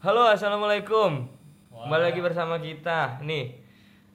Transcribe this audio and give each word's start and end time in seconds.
Halo, 0.00 0.32
assalamualaikum. 0.32 1.28
Kembali 1.68 2.08
lagi 2.08 2.24
bersama 2.24 2.56
kita. 2.56 3.20
Nih, 3.20 3.60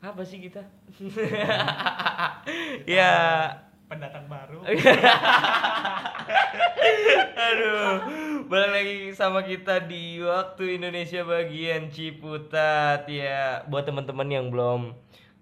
apa 0.01 0.25
sih 0.25 0.41
kita? 0.41 0.65
ya, 2.97 3.13
pendatang 3.85 4.25
baru 4.25 4.65
aduh, 7.45 8.01
balik 8.49 8.71
lagi 8.73 8.97
sama 9.13 9.45
kita 9.45 9.85
di 9.85 10.25
waktu 10.25 10.81
Indonesia 10.81 11.21
bagian 11.21 11.93
Ciputat 11.93 13.05
ya. 13.05 13.61
Buat 13.69 13.85
teman-teman 13.85 14.25
yang 14.25 14.49
belum 14.49 14.89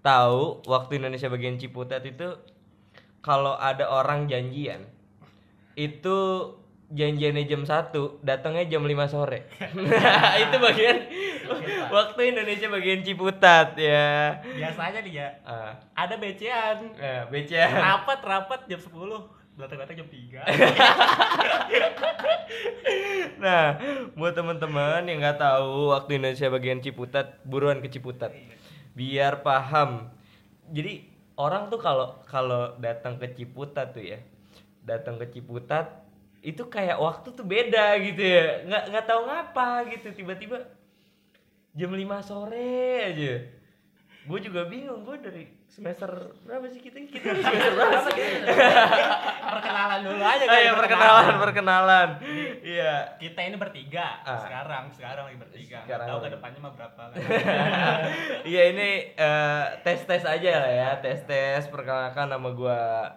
tahu, 0.04 0.60
waktu 0.68 1.00
Indonesia 1.00 1.32
bagian 1.32 1.56
Ciputat 1.56 2.04
itu 2.04 2.36
kalau 3.24 3.56
ada 3.56 3.88
orang 3.88 4.28
janjian 4.28 4.92
itu 5.72 6.52
janjiannya 6.94 7.44
jam 7.44 7.66
1, 7.66 7.90
datangnya 8.22 8.64
jam 8.64 8.80
5 8.80 8.94
sore. 9.10 9.50
itu 10.42 10.56
bagian 10.56 10.96
waktu 11.90 12.20
Indonesia 12.30 12.70
bagian 12.70 13.02
Ciputat 13.02 13.74
ya. 13.74 14.38
biasanya 14.46 15.02
nih 15.02 15.14
ya 15.14 15.28
Ah, 15.42 15.74
ada 15.92 16.14
becean 16.16 16.94
ya, 16.94 17.26
beca. 17.26 17.62
rapat 17.66 18.18
rapat 18.22 18.60
jam 18.64 18.78
10 18.78 18.94
datang 19.54 19.78
datang 19.78 19.96
jam 19.96 20.08
3 20.08 20.42
Nah, 23.36 23.76
buat 24.14 24.32
teman-teman 24.32 25.04
yang 25.04 25.20
nggak 25.20 25.36
tahu 25.36 25.92
waktu 25.92 26.16
Indonesia 26.16 26.48
bagian 26.48 26.80
Ciputat, 26.80 27.42
buruan 27.44 27.80
ke 27.80 27.88
Ciputat. 27.88 28.32
Biar 28.94 29.42
paham. 29.42 30.08
Jadi 30.70 31.04
orang 31.36 31.68
tuh 31.68 31.76
kalau 31.76 32.22
kalau 32.24 32.78
datang 32.78 33.20
ke 33.20 33.28
Ciputat 33.32 33.92
tuh 33.92 34.04
ya, 34.06 34.18
datang 34.80 35.20
ke 35.20 35.28
Ciputat 35.28 36.03
itu 36.44 36.62
kayak 36.66 36.96
waktu 36.96 37.28
tuh 37.30 37.42
beda 37.42 37.96
gitu 37.98 38.20
ya. 38.20 38.62
Nggak 38.62 38.82
nggak 38.90 39.04
tahu 39.04 39.20
ngapa 39.24 39.68
gitu 39.90 40.08
tiba-tiba 40.12 40.60
jam 41.72 41.88
5 41.88 41.98
sore 42.20 42.76
aja. 43.06 43.34
Gue 44.24 44.40
juga 44.40 44.64
bingung, 44.64 45.04
gue 45.04 45.20
dari 45.20 45.44
semester 45.66 46.08
berapa 46.42 46.64
sih 46.66 46.80
kita? 46.80 46.96
Kita 47.02 47.28
semester 47.34 47.72
berapa 47.76 47.98
sih? 48.06 48.16
perkenalan 49.54 50.00
dulu 50.00 50.16
aja 50.18 50.40
Oh 50.40 50.48
kan 50.48 50.58
iya, 50.58 50.72
perkenalan, 50.72 51.34
perkenalan. 51.38 52.08
Iya. 52.64 52.94
kita 53.18 53.40
ini 53.42 53.56
bertiga 53.56 54.24
Ah. 54.24 54.40
sekarang 54.40 54.88
sekarang 54.90 55.28
lagi 55.28 55.38
bertiga 55.38 55.84
Sekarang 55.84 56.06
tahu 56.08 56.18
ke 56.20 56.28
depannya 56.32 56.58
mah 56.58 56.72
berapa 56.72 57.02
kan 57.04 57.18
Iya 58.50 58.62
ini 58.72 58.90
tes 59.82 60.00
tes 60.02 60.24
aja 60.24 60.50
lah 60.58 60.72
ya 60.72 60.90
tes 60.98 61.20
tes 61.22 61.68
perkenalkan 61.68 62.26
nama 62.26 62.48
gua 62.48 63.12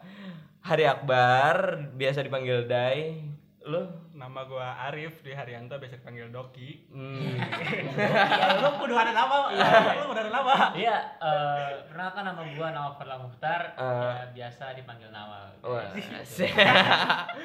Hari 0.67 0.83
Akbar 0.85 1.55
biasa 1.93 2.19
dipanggil 2.21 2.67
Dai. 2.67 3.23
Lo 3.63 3.83
nama 4.11 4.43
gua 4.43 4.79
Arif 4.81 5.19
di 5.19 5.31
Haryanto 5.31 5.75
biasa 5.75 5.95
dipanggil 5.97 6.27
Doki. 6.27 6.87
Hmm. 6.89 7.35
ya 7.99 8.59
lu 8.59 8.69
kudu 8.77 8.93
ada 8.93 9.11
nama 9.11 9.51
lu 9.93 10.07
udah 10.07 10.21
ada 10.21 10.31
nama 10.33 10.53
Iya, 10.73 10.95
eh 11.17 11.67
perkenalkan 11.85 12.23
nama 12.25 12.41
gua 12.49 12.67
Nawaf 12.69 12.95
Farla 12.95 13.15
Muhtar, 13.17 13.61
Ah. 13.73 13.83
ya, 14.17 14.23
biasa 14.33 14.71
dipanggil 14.73 15.07
Nawa. 15.09 15.51
Wah, 15.61 15.87
Gitu. 15.91 16.47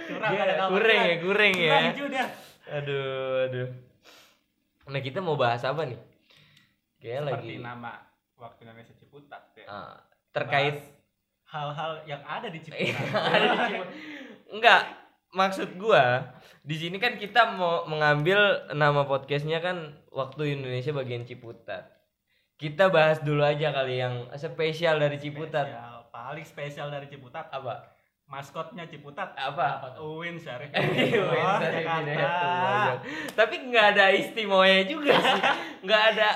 curang 0.08 0.30
Dia 0.30 0.42
ada 0.42 0.54
nama 0.56 0.70
kuring 0.72 1.02
ya 1.02 1.16
kuring 1.20 1.54
ya. 1.56 1.78
Aduh 2.72 3.46
aduh. 3.46 3.68
Nah 4.84 5.00
kita 5.00 5.18
mau 5.18 5.34
bahas 5.34 5.62
apa 5.62 5.82
nih? 5.84 5.98
Kayak 6.98 7.26
seperti 7.28 7.50
lagi. 7.52 7.58
nama 7.60 7.92
waktu 8.36 8.58
Indonesia 8.62 8.94
Ciputat 8.96 9.42
ya. 9.54 9.66
ah, 9.66 9.94
terkait 10.30 10.78
Bahas 10.78 11.01
hal-hal 11.52 12.00
yang 12.08 12.22
ada 12.24 12.48
di 12.48 12.58
Ciputat 12.64 13.12
ada 13.12 13.46
di 13.52 13.58
Ciputat. 13.68 13.92
Enggak, 14.48 14.82
maksud 15.36 15.76
gua 15.76 16.32
di 16.64 16.76
sini 16.78 16.96
kan 16.96 17.20
kita 17.20 17.58
mau 17.58 17.84
mengambil 17.84 18.70
nama 18.72 19.04
podcastnya 19.04 19.60
kan 19.60 19.98
waktu 20.08 20.56
Indonesia 20.56 20.96
bagian 20.96 21.28
Ciputat. 21.28 21.92
Kita 22.56 22.94
bahas 22.94 23.18
dulu 23.20 23.42
aja 23.42 23.74
kali 23.74 23.98
yang 23.98 24.30
spesial 24.38 25.02
dari 25.02 25.18
Ciputat. 25.18 25.66
Spesial, 25.66 25.96
paling 26.14 26.46
spesial 26.46 26.88
dari 26.88 27.10
Ciputat 27.10 27.50
Apa? 27.50 27.92
maskotnya 28.30 28.86
Ciputat 28.88 29.34
Apa? 29.34 29.82
Apa? 29.82 29.88
Uwin 30.00 30.38
Syarif 30.42 30.70
Oh, 30.72 31.58
Jakarta. 31.58 33.02
Tapi 33.34 33.54
nggak 33.68 33.86
ada 33.98 34.14
istimewanya 34.14 34.86
juga 34.88 35.18
sih. 35.18 35.42
Nggak 35.84 36.02
ada 36.14 36.28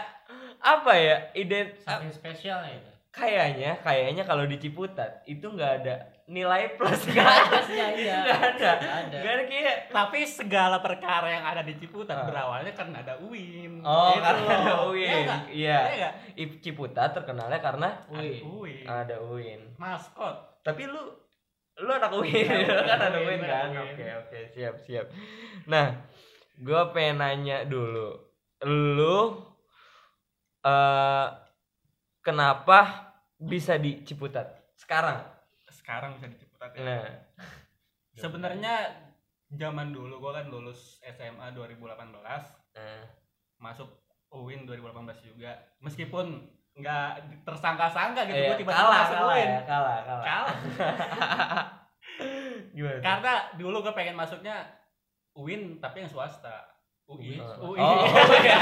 apa 0.56 0.92
ya 0.98 1.16
ident 1.38 1.78
Saking 1.78 2.10
spesialnya 2.10 2.74
itu. 2.74 2.90
Kayaknya 3.16 3.80
kayaknya 3.80 4.22
kalau 4.22 4.44
di 4.44 4.56
Ciputat 4.56 5.24
itu 5.24 5.40
nggak 5.42 5.72
ada 5.80 5.94
nilai 6.26 6.76
plus 6.76 7.00
nggak 7.06 7.24
ada 7.24 7.48
Plusnya 7.48 7.86
iya. 7.94 8.14
nggak 8.22 8.40
ada 8.52 8.70
Nggak 8.76 9.16
ada. 9.16 9.18
ada 9.32 9.42
kayak 9.46 9.76
tapi 9.88 10.20
segala 10.22 10.76
perkara 10.78 11.28
yang 11.30 11.44
ada 11.46 11.62
di 11.62 11.74
Ciputat 11.74 12.12
Ah. 12.14 12.26
berawalnya 12.26 12.70
karena 12.70 13.00
ada 13.00 13.14
Uwin 13.18 13.80
Oh, 13.80 14.12
Gitu 14.12 14.20
karena 14.20 14.44
ada. 14.44 14.72
Uwin. 14.84 15.00
Iya? 15.00 15.16
Iya. 15.16 15.38
Iya 15.48 15.78
nggak? 15.96 16.14
I- 16.36 16.58
Ciputat 16.60 17.10
terkenalnya 17.12 17.56
karena 17.58 17.88
Ada 18.06 18.20
Wih. 18.20 18.40
Uwin 18.44 18.84
ada 18.84 19.16
Uin. 19.22 19.60
maskot 19.76 20.36
Tapi 20.60 20.82
lu 20.84 21.00
lu 21.78 21.90
anak 21.90 22.08
Uin, 22.10 22.32
Iya, 22.32 22.68
lu 22.68 22.82
kan 22.84 22.98
anak 22.98 23.20
Uin, 23.20 23.28
Uin 23.32 23.40
kan? 23.42 23.68
Uin. 23.70 23.80
Oke, 23.86 24.04
oke, 24.18 24.38
siap, 24.50 24.74
siap. 24.78 25.06
Nah, 25.64 25.92
gua 26.58 26.88
pengen 26.88 27.20
nanya 27.20 27.64
dulu. 27.64 28.16
Lu 28.62 29.16
eh 30.62 31.26
kenapa 32.18 33.05
bisa 33.40 33.76
di 33.76 34.02
Ciputat. 34.04 34.72
Sekarang? 34.76 35.36
sekarang 35.66 36.18
bisa 36.18 36.26
di 36.26 36.36
Ciputat 36.38 36.70
ya. 36.74 36.82
Nah, 36.82 37.06
sebenarnya 38.22 38.74
zaman 39.54 39.94
dulu 39.94 40.18
gua 40.18 40.42
kan 40.42 40.50
lulus 40.50 40.98
SMA 41.04 41.54
2018 41.54 42.10
nah, 42.10 43.02
masuk 43.62 43.86
Uwin 44.34 44.66
2018 44.66 45.30
juga. 45.30 45.54
Meskipun 45.78 46.42
nggak 46.76 47.10
tersangka-sangka 47.46 48.26
gitu 48.28 48.36
iya, 48.36 48.50
gua 48.50 48.58
tiba-tiba 48.58 48.72
kalah, 48.74 48.98
masuk 49.00 49.16
kalah 49.16 49.34
Uwin 49.34 49.48
ya, 49.48 49.60
kalah, 49.62 49.98
kalah. 50.02 50.24
kalah. 50.26 50.56
Gimana? 52.76 53.00
karena 53.00 53.34
dulu 53.56 53.76
gue 53.80 53.94
pengen 53.96 54.16
masuknya 54.16 54.68
UIN 55.36 55.80
tapi 55.80 56.04
yang 56.04 56.10
swasta 56.12 56.75
UI 57.06 57.38
Oh, 57.38 57.70
UI 57.70 57.78
oh, 57.78 57.94
iya. 58.36 58.58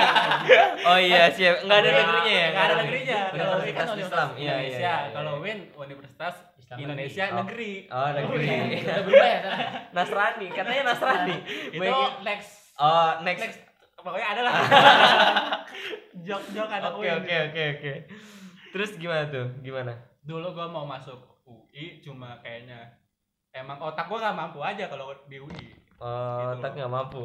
oh 0.85 0.99
iya, 0.99 1.23
siap. 1.35 1.65
Enggak 1.65 1.79
ada 1.79 1.89
Iya, 1.89 1.97
negerinya 1.99 2.35
ya? 2.35 2.47
nggak 2.47 2.65
ada 2.65 2.75
negerinya 2.77 3.19
kalau 3.31 3.55
UI 3.57 3.73
kan 3.73 3.87
Universitas 3.87 4.05
Islam. 4.05 4.29
Iya, 4.31 4.37
iya, 4.37 4.53
Indonesia 4.55 4.79
iya, 4.79 4.95
iya. 5.01 5.13
kalau 5.13 5.33
UIN 5.39 5.59
Universitas 5.75 6.35
Islam 6.55 6.77
Indonesia 6.79 7.25
negeri. 7.35 7.73
Oh. 7.89 8.09
negeri 8.11 8.45
Oh, 8.45 8.57
negeri. 8.61 8.81
Udah 8.81 9.03
berubah 9.03 9.29
ya? 9.29 9.41
Nasrani, 9.91 10.47
katanya 10.51 10.83
Nasrani. 10.87 11.37
itu 11.71 11.95
next 12.23 12.51
Oh, 12.75 13.11
next. 13.23 13.41
next 13.41 13.59
pokoknya 13.97 14.29
ada 14.29 14.41
lah 14.43 14.55
jok 16.27 16.43
jok 16.51 16.69
ada 16.69 16.89
Oke, 16.91 17.01
UIN 17.01 17.17
oke, 17.19 17.37
oke, 17.47 17.63
oke. 17.75 17.93
Terus 18.71 18.91
gimana 18.95 19.25
tuh? 19.27 19.47
Gimana? 19.61 19.93
dulu 20.21 20.53
gue 20.53 20.67
mau 20.67 20.83
masuk 20.83 21.21
UI 21.45 22.01
cuma 22.01 22.41
kayaknya 22.41 22.81
emang 23.51 23.77
otak 23.79 24.05
gue 24.05 24.17
nggak 24.17 24.33
mampu 24.35 24.59
aja 24.59 24.85
kalau 24.87 25.13
di 25.25 25.37
UI 25.37 25.69
Oh, 25.97 26.51
Gitu 26.51 26.61
tak 26.61 26.71
loh. 26.71 26.77
nggak 26.79 26.93
mampu. 26.93 27.25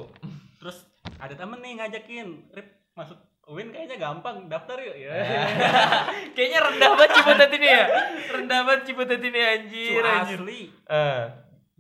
terus 0.56 0.84
ada 1.18 1.34
temen 1.34 1.60
nih 1.64 1.74
ngajakin. 1.82 2.28
Rip 2.54 2.68
masuk 2.94 3.18
UIN 3.50 3.74
kayaknya 3.74 3.98
gampang 3.98 4.46
daftar 4.46 4.78
yuk. 4.78 4.94
Ya 4.94 5.10
Kayaknya 6.38 6.60
rendah 6.70 6.90
banget 6.94 7.12
Ciputat 7.18 7.50
ini 7.50 7.68
ya. 7.68 7.86
Rendah 8.30 8.60
banget 8.62 8.82
Ciputat 8.86 9.22
ini 9.26 9.40
anjir, 9.42 9.90
Su 9.90 10.06
anjir. 10.06 10.38
asli. 10.38 10.62
Eh, 10.70 11.24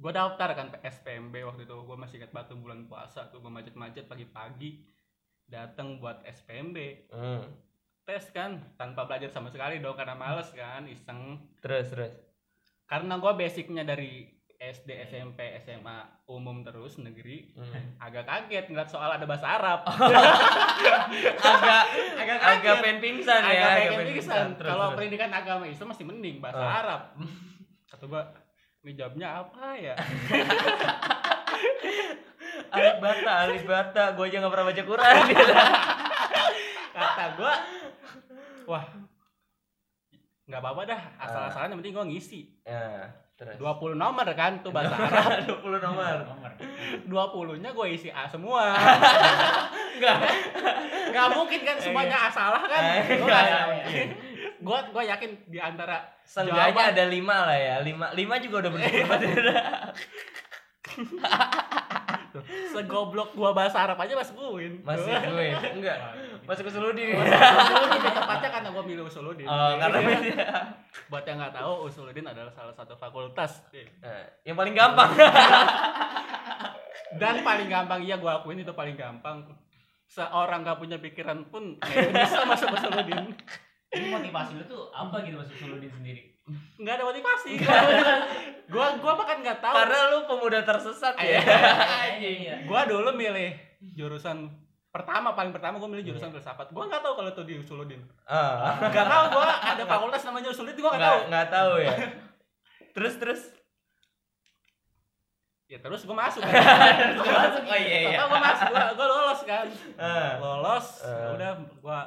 gue 0.02 0.12
daftar 0.12 0.50
kan 0.58 0.68
SPMB 0.82 1.36
waktu 1.46 1.70
itu. 1.70 1.78
Gue 1.86 1.94
masih 1.94 2.18
ingat 2.18 2.34
batu 2.34 2.58
bulan 2.58 2.90
puasa 2.90 3.30
tuh 3.30 3.46
gue 3.46 3.54
macet-macet 3.54 4.10
pagi-pagi 4.10 4.82
datang 5.50 5.98
buat 5.98 6.22
SPMB 6.26 7.10
hmm. 7.10 7.44
tes 8.06 8.30
kan 8.30 8.62
tanpa 8.78 9.10
belajar 9.10 9.34
sama 9.34 9.50
sekali 9.50 9.82
dong 9.82 9.98
karena 9.98 10.18
males 10.18 10.50
kan 10.54 10.86
iseng. 10.90 11.42
Terus, 11.62 11.94
terus. 11.94 12.14
karena 12.90 13.22
gue 13.22 13.34
basicnya 13.38 13.86
dari 13.86 14.26
SD 14.72 14.90
SMP 15.04 15.40
SMA 15.60 15.98
umum 16.26 16.62
terus 16.62 16.98
negeri 16.98 17.50
Hmm. 17.52 17.98
agak 17.98 18.24
kaget 18.24 18.66
ngeliat 18.66 18.86
soal 18.86 19.10
ada 19.10 19.24
bahasa 19.24 19.48
Arab. 19.52 19.80
Agak 21.42 21.84
agak 22.16 22.38
agak 22.40 22.76
pengen 22.80 23.00
pingsan 23.00 23.42
ya, 23.42 23.50
agak 23.50 23.92
pengen 23.92 24.08
pingsan 24.14 24.48
kalau 24.56 24.94
pendidikan 24.94 25.30
agama 25.30 25.66
Islam 25.66 25.90
masih 25.90 26.06
mending 26.06 26.38
bahasa 26.38 26.60
Oh. 26.60 26.70
Arab. 26.72 27.02
Kata 27.90 28.06
gue 28.06 28.22
ini 28.82 28.92
jawabnya 28.94 29.28
apa 29.40 29.66
ya? 29.76 29.96
Alif 32.70 32.96
bata, 33.00 33.32
alif 33.44 33.64
bata. 33.66 34.04
Gue 34.14 34.30
aja 34.30 34.38
nggak 34.38 34.52
pernah 34.52 34.68
baca 34.68 34.84
Quran. 34.84 35.16
kata 36.92 37.26
gue 37.32 37.54
wah 38.66 38.86
nggak 40.44 40.60
apa-apa 40.60 40.82
dah 40.84 41.02
asal-asalan 41.18 41.70
yang 41.72 41.80
penting 41.80 41.94
gue 41.94 42.06
ngisi. 42.08 42.42
Ya, 42.64 43.10
terus. 43.40 43.56
20 43.56 43.96
nomor 43.96 44.28
kan 44.30 44.60
tuh 44.60 44.70
bahasa 44.70 45.00
Arab 45.00 45.48
20 45.64 45.80
nomor. 45.80 46.16
Nomor. 46.28 46.52
20 47.08 47.58
nya 47.58 47.70
gue 47.72 47.88
isi 47.90 48.10
A 48.10 48.26
semua 48.26 48.74
Enggak. 49.96 50.18
nggak 51.10 51.28
mungkin 51.32 51.60
kan 51.62 51.76
semuanya 51.76 52.18
A 52.18 52.30
salah 52.30 52.62
kan 52.62 52.82
gue 53.02 53.18
nggak 53.18 53.42
nggak- 53.42 53.68
mungkin. 53.70 54.08
gue 54.60 54.78
gue 54.92 55.04
yakin 55.08 55.30
di 55.48 55.58
antara 55.58 55.98
Seenggaknya 56.22 56.70
jawaban- 56.70 56.94
ada 56.94 57.04
lima 57.08 57.36
lah 57.42 57.58
ya. 57.58 57.76
Lima, 57.80 58.12
lima 58.12 58.36
juga 58.38 58.56
udah. 58.62 58.72
Tuh, 58.76 58.82
segoblok 62.80 63.30
gua 63.34 63.52
bahasa 63.52 63.84
Arab 63.84 64.00
aja 64.00 64.16
masuk 64.16 64.40
UIN. 64.56 64.80
Masih 64.82 65.12
Tuh. 65.12 65.30
gue. 65.30 65.48
Enggak. 65.78 65.98
Masuk 66.44 66.64
ke 66.66 66.72
Suludin. 66.72 67.14
Usuludin 67.14 68.02
tepatnya 68.10 68.50
karena 68.50 68.70
gua 68.72 68.84
milih 68.84 69.04
Usuludin. 69.04 69.44
Oh, 69.44 69.72
karena 69.76 69.98
beda. 70.00 70.48
Buat 71.08 71.24
yang 71.24 71.38
nggak 71.38 71.54
tahu, 71.54 71.72
Usuludin 71.86 72.26
adalah 72.26 72.50
salah 72.50 72.72
satu 72.72 72.96
fakultas 72.96 73.62
Eh, 73.70 74.26
yang 74.44 74.56
paling 74.56 74.72
gampang. 74.72 75.12
dan 77.16 77.42
paling 77.42 77.68
gampang 77.68 78.00
iya 78.02 78.16
gua 78.16 78.40
akuin 78.40 78.60
itu 78.60 78.72
paling 78.72 78.94
gampang. 78.94 79.44
Seorang 80.06 80.66
gak 80.66 80.82
punya 80.82 80.98
pikiran 80.98 81.46
pun 81.48 81.78
eh, 81.80 82.10
bisa 82.10 82.42
masuk 82.44 82.74
Usuludin. 82.74 83.30
Ini 83.90 84.10
motivasi 84.10 84.58
lu 84.58 84.66
tuh 84.66 84.90
apa 84.90 85.22
gitu 85.22 85.38
masuk 85.38 85.54
Suludin 85.56 85.90
sendiri? 85.92 86.29
Nggak 86.76 86.94
ada 86.96 87.06
motivasi. 87.06 87.52
gua 88.74 88.88
gua 88.98 89.14
bahkan 89.16 89.40
nggak 89.40 89.60
tahu. 89.60 89.76
Karena 89.76 90.00
lu 90.10 90.18
pemuda 90.26 90.60
tersesat 90.62 91.16
ya. 91.18 91.40
Iya 92.16 92.30
iya. 92.32 92.56
gua 92.64 92.84
dulu 92.84 93.12
milih 93.12 93.54
jurusan 93.92 94.50
pertama 94.90 95.32
paling 95.32 95.50
pertama 95.50 95.78
gua 95.78 95.88
milih 95.88 96.06
jurusan 96.08 96.30
filsafat. 96.30 96.70
Gua 96.70 96.86
nggak 96.86 97.02
tahu 97.02 97.14
kalau 97.16 97.30
itu 97.30 97.44
di 97.44 97.54
Usuludin. 97.58 98.02
Ah. 98.24 98.78
Gak 98.88 99.06
tahu 99.06 99.24
gua 99.34 99.50
ada 99.56 99.84
fakultas 99.84 100.22
namanya 100.24 100.50
Usuludin 100.50 100.78
gua 100.78 100.92
nggak 100.92 101.02
tahu. 101.02 101.18
Nggak 101.18 101.28
nggak 101.28 101.48
tahu 101.50 101.72
ya. 101.78 101.94
Terus 102.92 103.14
terus. 103.18 103.42
Ya 105.70 105.78
terus 105.78 106.02
gua 106.02 106.18
masuk 106.20 106.42
kan. 106.46 106.54
Gua 107.14 107.30
masuk, 107.30 107.62
Oh 107.64 107.78
iya 107.78 107.98
iya. 108.10 108.18
Gua 108.26 108.42
masuk, 108.42 108.66
gua, 108.70 108.86
gua 108.94 109.06
lolos 109.08 109.42
kan. 109.46 109.66
Ah. 110.02 110.34
Lolos, 110.38 110.88
Eh. 111.06 111.14
ya 111.14 111.28
udah 111.38 111.52
gua 111.78 112.00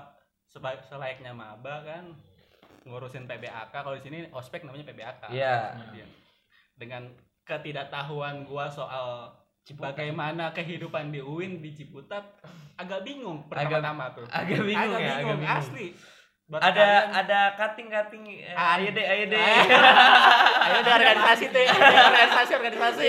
seba- 0.51 0.83
selayaknya 0.83 1.31
maba 1.31 1.81
kan 1.81 2.11
ngurusin 2.83 3.25
PBAK 3.25 3.71
kalau 3.73 3.95
di 3.95 4.03
sini 4.03 4.19
ospek 4.29 4.63
namanya 4.63 4.87
PBAK. 4.87 5.23
Iya. 5.31 5.77
Iya. 5.93 6.07
Dengan 6.75 7.09
ketidaktahuan 7.43 8.43
gua 8.43 8.67
soal 8.67 9.31
bagaimana 9.73 10.51
kehidupan 10.51 11.09
di 11.09 11.19
UIN 11.19 11.59
di 11.59 11.71
Ciputat 11.73 12.23
agak 12.75 13.03
bingung 13.03 13.47
pertama-tama 13.47 14.11
tuh. 14.13 14.27
Agak 14.27 14.59
bingung 14.61 14.91
agak 14.91 15.01
ya, 15.01 15.15
bingung, 15.17 15.31
agak 15.31 15.39
bingung. 15.39 15.59
asli. 15.59 15.87
Buat 16.43 16.61
Ada 16.61 16.75
kalian- 16.75 17.11
ada 17.17 17.41
cutting-cutting 17.55 18.25
eh, 18.43 18.53
Ah. 18.53 18.77
ayo 18.77 18.91
deh, 18.91 19.07
ayo 19.07 19.25
deh. 19.27 19.39
ayo 20.67 20.79
deh 20.83 20.93
organisasi 20.93 21.47
teh, 21.49 21.67
organisasi 21.71 22.53
organisasi. 22.53 23.09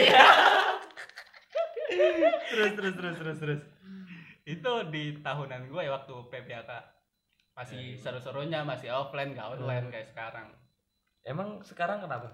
terus 2.45 2.71
terus 2.73 2.93
terus 2.93 3.15
terus 3.17 3.37
terus. 3.39 3.61
itu 4.43 4.71
di 4.91 5.03
tahunan 5.17 5.65
gue 5.65 5.81
ya 5.81 5.91
waktu 5.93 6.13
PBAK 6.27 6.71
masih 7.53 7.95
seru-serunya 7.95 8.61
masih 8.61 8.89
offline 8.89 9.31
gak 9.31 9.51
online 9.51 9.87
kayak 9.87 10.07
sekarang 10.07 10.47
Emang 11.23 11.61
sekarang 11.61 11.99
kenapa? 11.99 12.27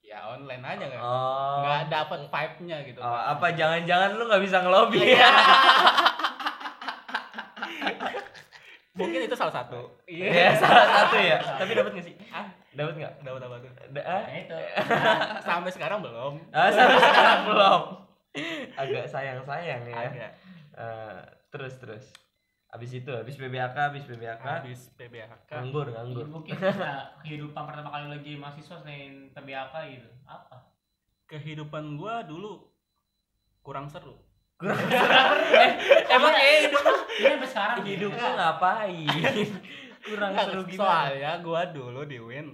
ya 0.00 0.24
online 0.26 0.62
aja 0.62 0.84
nggak 0.86 1.00
Oh. 1.00 1.60
nggak 1.60 1.82
dapet 1.88 2.20
vibe-nya 2.24 2.76
gitu 2.82 2.96
Oh, 2.98 3.12
apa 3.12 3.50
jangan-jangan 3.50 4.14
lu 4.14 4.24
nggak 4.24 4.40
bisa 4.40 4.58
ngelobi 4.58 5.04
ya? 5.10 5.28
mungkin 8.94 9.20
itu 9.22 9.34
salah 9.34 9.54
satu 9.54 9.94
Iya, 10.04 10.56
salah 10.56 10.86
satu 10.88 11.16
ya. 11.16 11.38
Tapi 11.38 11.70
dapat 11.72 11.92
nggak 11.92 12.02
sih? 12.04 12.14
Ah, 12.28 12.46
Dapat 12.72 12.94
nggak? 12.96 13.12
dapat 13.20 13.40
apa 13.42 13.56
tuh 13.58 13.70
Da- 13.90 14.06
ah? 14.06 14.22
Nah 14.24 14.36
itu. 14.36 14.58
sampai 15.46 15.70
sekarang 15.70 15.98
belum 16.00 16.34
Ah, 16.50 16.68
sampai 16.68 16.98
sekarang 16.98 17.40
belum. 17.44 17.80
Agak 18.74 19.04
sayang-sayang 19.06 19.82
ya. 19.84 19.96
agak 20.00 20.30
Eh, 20.72 21.18
terus 21.48 21.74
terus. 21.76 22.04
Abis 22.68 22.90
itu, 23.00 23.08
abis 23.08 23.40
PBAK, 23.40 23.76
abis 23.96 24.04
PBAK, 24.04 24.44
habis 24.44 24.92
PBAK 24.92 25.48
nganggur, 25.48 25.88
nganggur. 25.88 26.26
Mungkin 26.28 26.52
kita 26.60 27.16
kehidupan 27.24 27.62
pertama 27.64 27.88
kali 27.88 28.06
lagi 28.12 28.32
mahasiswa 28.36 28.76
selain 28.84 29.32
PBAK 29.32 29.74
gitu. 29.96 30.08
Apa? 30.28 30.68
kehidupan 31.28 32.00
gue 32.00 32.14
dulu 32.24 32.72
kurang 33.60 33.84
seru 33.92 34.16
eh, 34.64 35.70
emang 36.10 36.34
ya 36.34 36.66
hidup 36.66 36.82
lu, 36.82 36.94
Ini 36.98 37.30
sampai 37.30 37.46
sekarang 37.46 37.76
hidup 37.86 38.10
gitu. 38.10 38.24
lu 38.26 38.30
ngapain? 38.34 39.46
Kurang 40.08 40.32
seru 40.34 40.62
gimana? 40.66 40.82
soalnya 40.82 41.32
gue 41.38 41.62
dulu 41.78 42.00
di 42.02 42.18
Win 42.18 42.48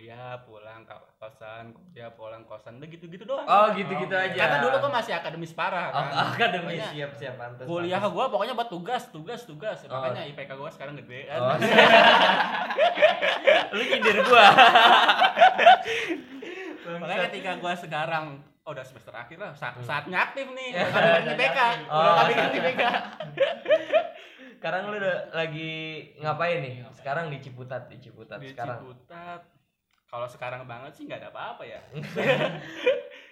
kuliah 0.00 0.32
pulang 0.42 0.80
ke 0.82 0.96
kosan 1.14 1.64
kuliah 1.76 2.08
pulang 2.10 2.40
kosan 2.42 2.80
udah 2.80 2.88
gitu-gitu 2.88 3.20
doang 3.22 3.44
Oh, 3.44 3.68
gitu-gitu 3.70 4.08
Oh, 4.08 4.24
aja. 4.24 4.32
karena 4.34 4.56
dulu 4.58 4.80
gue 4.80 4.92
masih 4.94 5.12
akademis 5.12 5.52
parah 5.52 5.92
Oh, 5.92 6.00
kan 6.00 6.08
akademis 6.32 6.80
Pokoknya 6.80 6.88
siap 6.88 7.10
siap 7.14 7.34
pantas. 7.36 7.64
kuliah 7.68 8.00
gue 8.00 8.24
pokoknya 8.26 8.54
buat 8.54 8.70
tugas 8.70 9.02
tugas 9.10 9.44
tugas 9.44 9.76
Oh. 9.84 10.00
makanya 10.00 10.24
IPK 10.26 10.50
gue 10.50 10.70
sekarang 10.72 10.94
gede 10.96 11.20
kan 11.26 11.36
Oh, 11.38 11.52
lu 13.70 13.82
nyindir 13.82 14.18
gua. 14.22 14.46
makanya 16.96 17.20
ketika 17.28 17.52
gue 17.56 17.72
sekarang 17.78 18.24
oh, 18.62 18.70
udah 18.70 18.82
semester 18.82 19.12
akhir 19.12 19.36
lah 19.36 19.52
saat, 19.52 19.74
Hmm. 19.74 19.84
saatnya 19.84 20.18
aktif 20.22 20.48
nih 20.48 20.68
Ya. 20.72 20.84
udah 20.86 21.28
IPK 21.28 21.58
Oh, 21.86 22.00
udah 22.00 22.12
kami 22.18 22.32
IPK 22.56 22.82
Sekarang 24.56 24.88
lu 24.88 24.96
udah 24.96 25.28
lagi 25.30 25.72
ngapain 26.16 26.60
nih? 26.60 26.84
Sekarang 26.92 27.28
di 27.28 27.36
Ciputat, 27.38 27.88
di 27.88 27.96
Ciputat 27.96 28.36
di 28.38 28.48
sekarang. 28.48 28.80
Ciputat 28.82 29.40
kalau 30.10 30.26
sekarang 30.26 30.66
banget 30.66 30.92
sih 30.92 31.06
nggak 31.06 31.22
ada 31.22 31.30
apa-apa 31.30 31.62
ya 31.64 31.80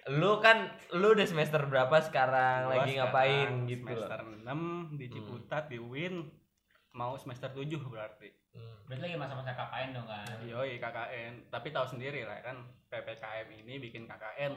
Lu 0.09 0.41
kan 0.41 0.73
lu 0.97 1.13
udah 1.13 1.29
semester 1.29 1.61
berapa 1.69 2.01
sekarang 2.01 2.65
Gua 2.65 2.81
lagi 2.81 2.97
sekarang 2.97 3.13
ngapain 3.13 3.49
gitu 3.69 3.93
loh. 3.93 4.09
semester 4.09 4.21
6 4.25 4.97
di 4.97 5.07
Ciputat 5.13 5.65
di 5.69 5.77
Win 5.77 6.15
mau 6.97 7.13
semester 7.21 7.53
7 7.53 7.69
berarti 7.85 8.33
Hmm. 8.49 8.81
Berarti 8.89 9.03
lagi 9.05 9.17
masa-masa 9.21 9.53
KKN 9.53 9.89
dong 9.93 10.09
kan. 10.09 10.37
Yoi 10.41 10.81
KKN, 10.81 11.53
tapi 11.53 11.69
tahu 11.69 11.85
sendiri 11.85 12.25
lah 12.25 12.41
kan 12.41 12.57
PPKM 12.89 13.47
ini 13.55 13.77
bikin 13.77 14.09
KKN 14.09 14.57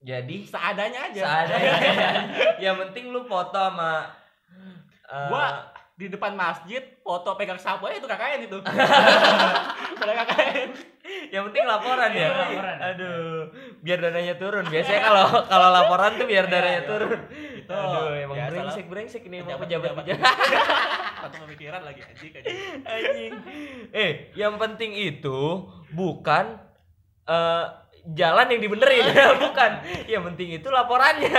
Jadi 0.00 0.36
seadanya 0.42 1.12
aja. 1.12 1.22
seadanya. 1.22 1.74
yang 2.64 2.80
penting 2.80 3.12
lu 3.12 3.28
foto 3.28 3.56
sama 3.56 4.08
eh, 5.04 5.28
Gua 5.28 5.68
di 5.94 6.10
depan 6.10 6.34
masjid 6.34 6.80
foto 7.04 7.36
pegang 7.36 7.60
sapu 7.60 7.86
itu 7.86 8.08
KKN 8.08 8.40
itu. 8.48 8.58
Udah 10.00 10.14
KKN. 10.24 10.68
Yang 11.34 11.50
penting 11.50 11.66
laporan 11.66 12.10
ya. 12.14 12.18
Iya, 12.22 12.28
laporan. 12.30 12.76
Aduh, 12.78 13.40
biar 13.82 13.98
dananya 13.98 14.34
turun. 14.38 14.64
Biasanya 14.70 15.00
kalau 15.02 15.26
kalau 15.50 15.68
laporan 15.74 16.10
tuh 16.14 16.26
biar 16.30 16.46
dananya 16.46 16.82
iya. 16.86 16.86
turun. 16.86 17.20
Itu 17.58 17.74
Aduh, 17.74 18.14
emang 18.14 18.36
biasa 18.38 18.46
lah. 18.46 18.54
brengsek 18.54 18.86
brengsek 18.86 19.22
ini 19.26 19.36
emang 19.42 19.58
Pejabat- 19.58 19.98
pejabat. 19.98 20.34
Satu 21.26 21.36
pemikiran 21.42 21.82
lagi 21.82 22.00
anjing 22.06 22.32
anjing. 22.32 22.58
Anjing. 22.86 23.32
Eh, 23.90 24.12
yang 24.38 24.54
penting 24.56 24.94
itu 24.94 25.66
bukan 25.90 26.54
eh, 27.26 27.66
jalan 28.12 28.46
yang 28.52 28.60
dibenerin, 28.60 29.04
bukan. 29.48 29.70
Yang 30.04 30.22
penting 30.30 30.48
itu 30.54 30.68
laporannya. 30.70 31.34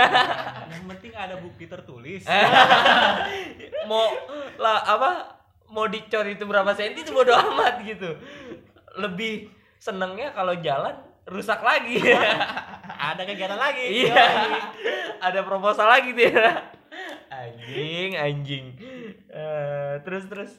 Yang 0.66 0.84
penting 0.92 1.12
ada 1.14 1.34
bukti 1.38 1.64
tertulis. 1.64 2.26
Mau 3.90 4.06
lah 4.58 4.78
apa? 4.84 5.10
Mau 5.66 5.86
dicor 5.88 6.26
itu 6.26 6.46
berapa 6.46 6.74
senti 6.74 7.02
itu 7.02 7.10
bodo 7.10 7.34
amat 7.34 7.82
gitu. 7.82 8.18
Lebih 8.98 9.55
senengnya 9.86 10.34
kalau 10.34 10.58
jalan 10.58 10.98
rusak 11.26 11.62
lagi. 11.62 12.02
ada 13.10 13.22
kegiatan 13.22 13.54
lagi. 13.54 14.06
Iya. 14.06 14.14
Ada 15.22 15.40
proposal 15.42 15.86
lagi 15.86 16.10
ya. 16.12 16.74
Anjing, 17.28 18.10
anjing. 18.14 18.66
Eh, 19.28 19.94
terus 20.02 20.26
terus. 20.26 20.50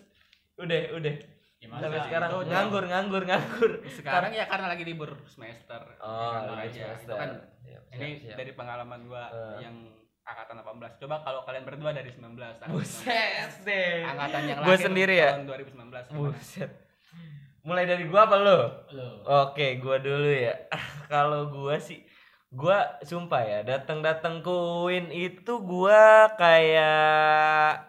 Udah, 0.55 0.96
udah. 0.96 1.15
Ya, 1.57 1.67
Sampai 1.74 2.00
sekarang 2.00 2.29
itu 2.31 2.48
nganggur, 2.48 2.84
nganggur, 2.86 3.24
nganggur. 3.25 3.72
Sekarang 3.89 4.29
ya 4.29 4.46
karena 4.46 4.69
lagi 4.69 4.84
libur 4.86 5.10
semester. 5.25 5.81
Oh, 6.00 6.38
lagi 6.48 6.77
aja. 6.77 6.96
semester. 6.96 7.03
Itu 7.03 7.13
kan 7.17 7.29
Siap, 7.57 7.84
ini 7.98 8.10
siap, 8.22 8.38
dari 8.38 8.51
pengalaman 8.53 9.00
gua 9.03 9.27
Eh. 9.27 9.65
yang 9.65 9.75
angkatan 10.22 10.62
18. 10.62 11.01
Coba 11.01 11.15
kalau 11.25 11.41
kalian 11.43 11.65
berdua 11.65 11.91
dari 11.91 12.13
19. 12.13 12.62
angkatan 12.62 12.69
19. 12.69 12.77
Buset 12.77 13.51
deh. 13.65 14.05
Angkatan 14.05 14.41
yang 14.46 14.57
Gua 14.62 14.69
lahir 14.69 14.86
sendiri 14.86 15.15
ya? 15.17 15.29
tahun 15.34 15.46
2019. 15.50 16.03
gimana? 16.05 16.19
Buset. 16.29 16.72
Mulai 17.68 17.84
dari 17.84 18.08
gua 18.08 18.24
apa? 18.24 18.40
Lo. 18.40 18.60
Oke, 19.28 19.76
gua 19.84 20.00
dulu 20.00 20.32
ya. 20.32 20.56
Kalau 21.12 21.52
gua 21.52 21.76
sih 21.76 22.00
gua 22.48 22.96
sumpah 23.04 23.44
ya, 23.44 23.60
datang-datang 23.68 24.40
ke 24.40 24.56
itu 25.12 25.54
gua 25.60 26.32
kayak 26.40 27.84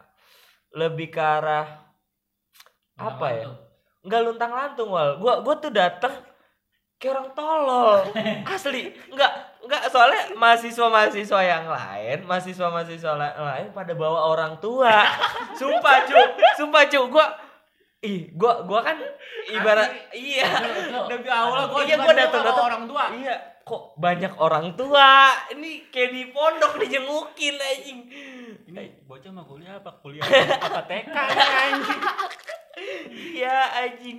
lebih 0.74 1.14
ke 1.14 1.22
arah 1.22 1.94
apa 2.98 3.26
ya? 3.30 3.46
Enggak 4.02 4.20
luntang 4.26 4.50
lantung 4.50 4.90
wal. 4.90 5.14
Gua 5.22 5.46
gua 5.46 5.54
tuh 5.62 5.70
datang 5.70 6.26
kayak 6.98 7.14
orang 7.14 7.28
tolol. 7.38 8.02
Asli. 8.50 8.90
Enggak 9.14 9.30
enggak 9.62 9.82
soalnya 9.94 10.34
mahasiswa-mahasiswa 10.34 11.40
yang 11.46 11.70
lain, 11.70 12.26
mahasiswa-mahasiswa 12.26 13.12
la- 13.14 13.38
lain 13.38 13.70
pada 13.70 13.94
bawa 13.94 14.26
orang 14.26 14.58
tua. 14.58 15.06
Sumpah, 15.58 16.02
cu. 16.02 16.18
Sumpah, 16.58 16.82
cu. 16.90 16.98
Gua 17.14 17.46
ih, 18.00 18.30
gua 18.32 18.62
gua 18.62 18.80
kan 18.80 18.96
ibarat 19.48 19.90
iya. 20.12 20.46
Demi 21.06 21.26
Allah 21.26 21.66
gua 21.66 21.82
Iya, 21.82 21.96
gua 21.96 22.06
dulu 22.06 22.18
datang-datang. 22.20 22.54
sama 22.54 22.68
orang 22.68 22.84
tua. 22.86 23.04
Iya, 23.12 23.34
kok 23.60 23.82
banyak 23.96 24.32
orang 24.36 24.66
tua. 24.74 25.10
Ini 25.50 25.70
kayak 25.88 26.10
di 26.10 26.22
pondok 26.28 26.72
dijengukin 26.78 27.54
anjing. 27.56 28.00
Ini 28.66 28.82
bocah 29.02 29.30
mah 29.30 29.44
kuliah 29.44 29.74
apa? 29.76 29.90
Kuliah 29.98 30.22
apa 30.22 30.82
TK 30.84 31.14
nih, 31.16 31.50
anjing. 31.64 32.00
Iya 33.34 33.58
anjing. 33.76 34.18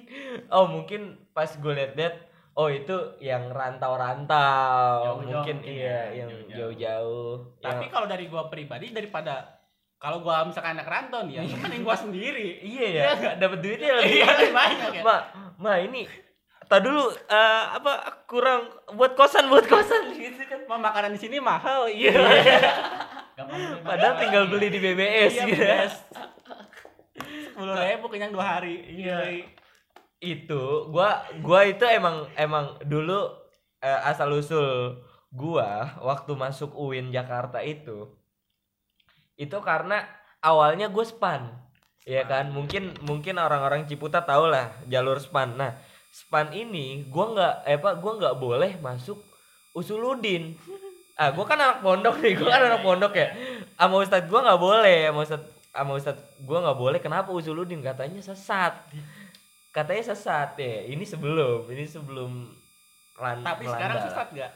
Oh 0.50 0.66
mungkin 0.66 1.02
pas 1.32 1.48
gue 1.50 1.72
liat 1.72 1.96
liat 1.96 2.16
oh 2.54 2.68
itu 2.68 2.92
yang 3.20 3.48
rantau-rantau 3.50 5.24
mungkin 5.24 5.64
iya 5.64 6.12
ya, 6.12 6.20
yang 6.20 6.32
jauh-jauh. 6.50 7.56
Tapi 7.58 7.88
Yang- 7.88 7.94
kalau 7.94 8.08
dari 8.08 8.28
gua 8.28 8.48
pribadi 8.48 8.92
daripada 8.92 9.59
kalau 10.00 10.20
gua 10.20 10.42
misalkan 10.42 10.74
anak 10.74 10.88
rantau 10.88 11.22
nih 11.22 11.38
ya, 11.38 11.60
mending 11.60 11.84
gua 11.84 11.94
sendiri. 11.94 12.58
iya 12.62 12.88
ya 12.88 13.04
dapat 13.36 13.60
duitnya 13.60 14.00
lebih 14.00 14.16
Iya, 14.16 14.26
lebih 14.32 14.54
banyak 14.54 14.90
ya. 14.96 15.02
ma 15.04 15.16
ma 15.56 15.74
ini 15.78 16.08
tak 16.66 16.80
dulu 16.82 17.02
eh, 17.12 17.64
apa 17.74 17.94
kurang 18.24 18.64
buat 18.94 19.14
kosan 19.14 19.48
buat 19.48 19.66
kosan 19.66 20.14
gitu 20.16 20.40
kan 20.46 20.60
Mau 20.66 20.78
makanan 20.78 21.12
di 21.12 21.20
sini 21.20 21.38
mahal, 21.38 21.90
iya. 21.90 22.14
Padahal 23.82 24.16
tinggal 24.18 24.46
beli 24.48 24.70
di 24.70 24.78
BBS 24.78 25.34
Iya, 25.34 25.44
gitu 25.46 25.58
BBS. 25.58 25.94
Sepuluh 27.50 27.74
ribu 27.76 28.06
kenyang 28.08 28.32
dua 28.32 28.46
hari. 28.58 28.76
Iya. 28.86 29.18
itu 30.20 30.62
gua 30.88 31.10
gua 31.40 31.64
itu 31.64 31.82
emang 31.84 32.28
emang 32.36 32.76
dulu 32.84 33.32
eh, 33.80 34.00
asal 34.06 34.30
usul 34.30 35.00
gua 35.30 35.96
waktu 35.98 36.32
masuk 36.34 36.72
UIN 36.72 37.08
Jakarta 37.10 37.60
itu 37.60 38.12
itu 39.40 39.58
karena 39.64 40.04
awalnya 40.44 40.92
gue 40.92 41.06
span. 41.08 41.48
Ya 42.04 42.28
kan? 42.28 42.52
Mungkin 42.52 43.00
mungkin 43.08 43.40
orang-orang 43.40 43.88
Ciputat 43.88 44.28
tau 44.28 44.52
lah 44.52 44.76
jalur 44.92 45.16
span. 45.24 45.56
Nah 45.56 45.80
span 46.10 46.50
ini 46.52 47.06
gua 47.08 47.38
nggak 47.38 47.54
eh 47.70 47.78
apa 47.78 47.90
gua 48.02 48.18
nggak 48.18 48.36
boleh 48.42 48.72
masuk 48.82 49.22
usuludin. 49.78 50.58
Ah 51.14 51.30
gua 51.30 51.46
kan 51.46 51.62
anak 51.62 51.86
pondok 51.86 52.18
nih 52.18 52.34
gua 52.34 52.50
kan 52.50 52.62
Iya, 52.66 52.68
anak 52.74 52.82
iya, 52.82 52.88
pondok 52.88 53.14
ya. 53.14 53.28
Sama 53.78 53.96
ustadz 54.02 54.28
gua 54.28 54.40
nggak 54.42 54.62
boleh 54.62 54.98
sama 55.06 55.20
ustadz 55.22 55.50
sama 55.70 55.92
ustadz 55.94 56.26
gua 56.44 56.58
nggak 56.66 56.80
boleh. 56.82 57.00
Kenapa 57.00 57.30
usuludin? 57.30 57.80
Katanya 57.86 58.20
sesat. 58.26 58.74
Katanya 59.70 60.04
sesat 60.10 60.58
ya. 60.58 60.90
Ini 60.90 61.04
sebelum 61.06 61.70
ini 61.70 61.86
sebelum 61.86 62.50
lan 63.22 63.46
Tapi 63.46 63.70
sekarang 63.70 63.98
sesat 64.02 64.28
gak? 64.34 64.52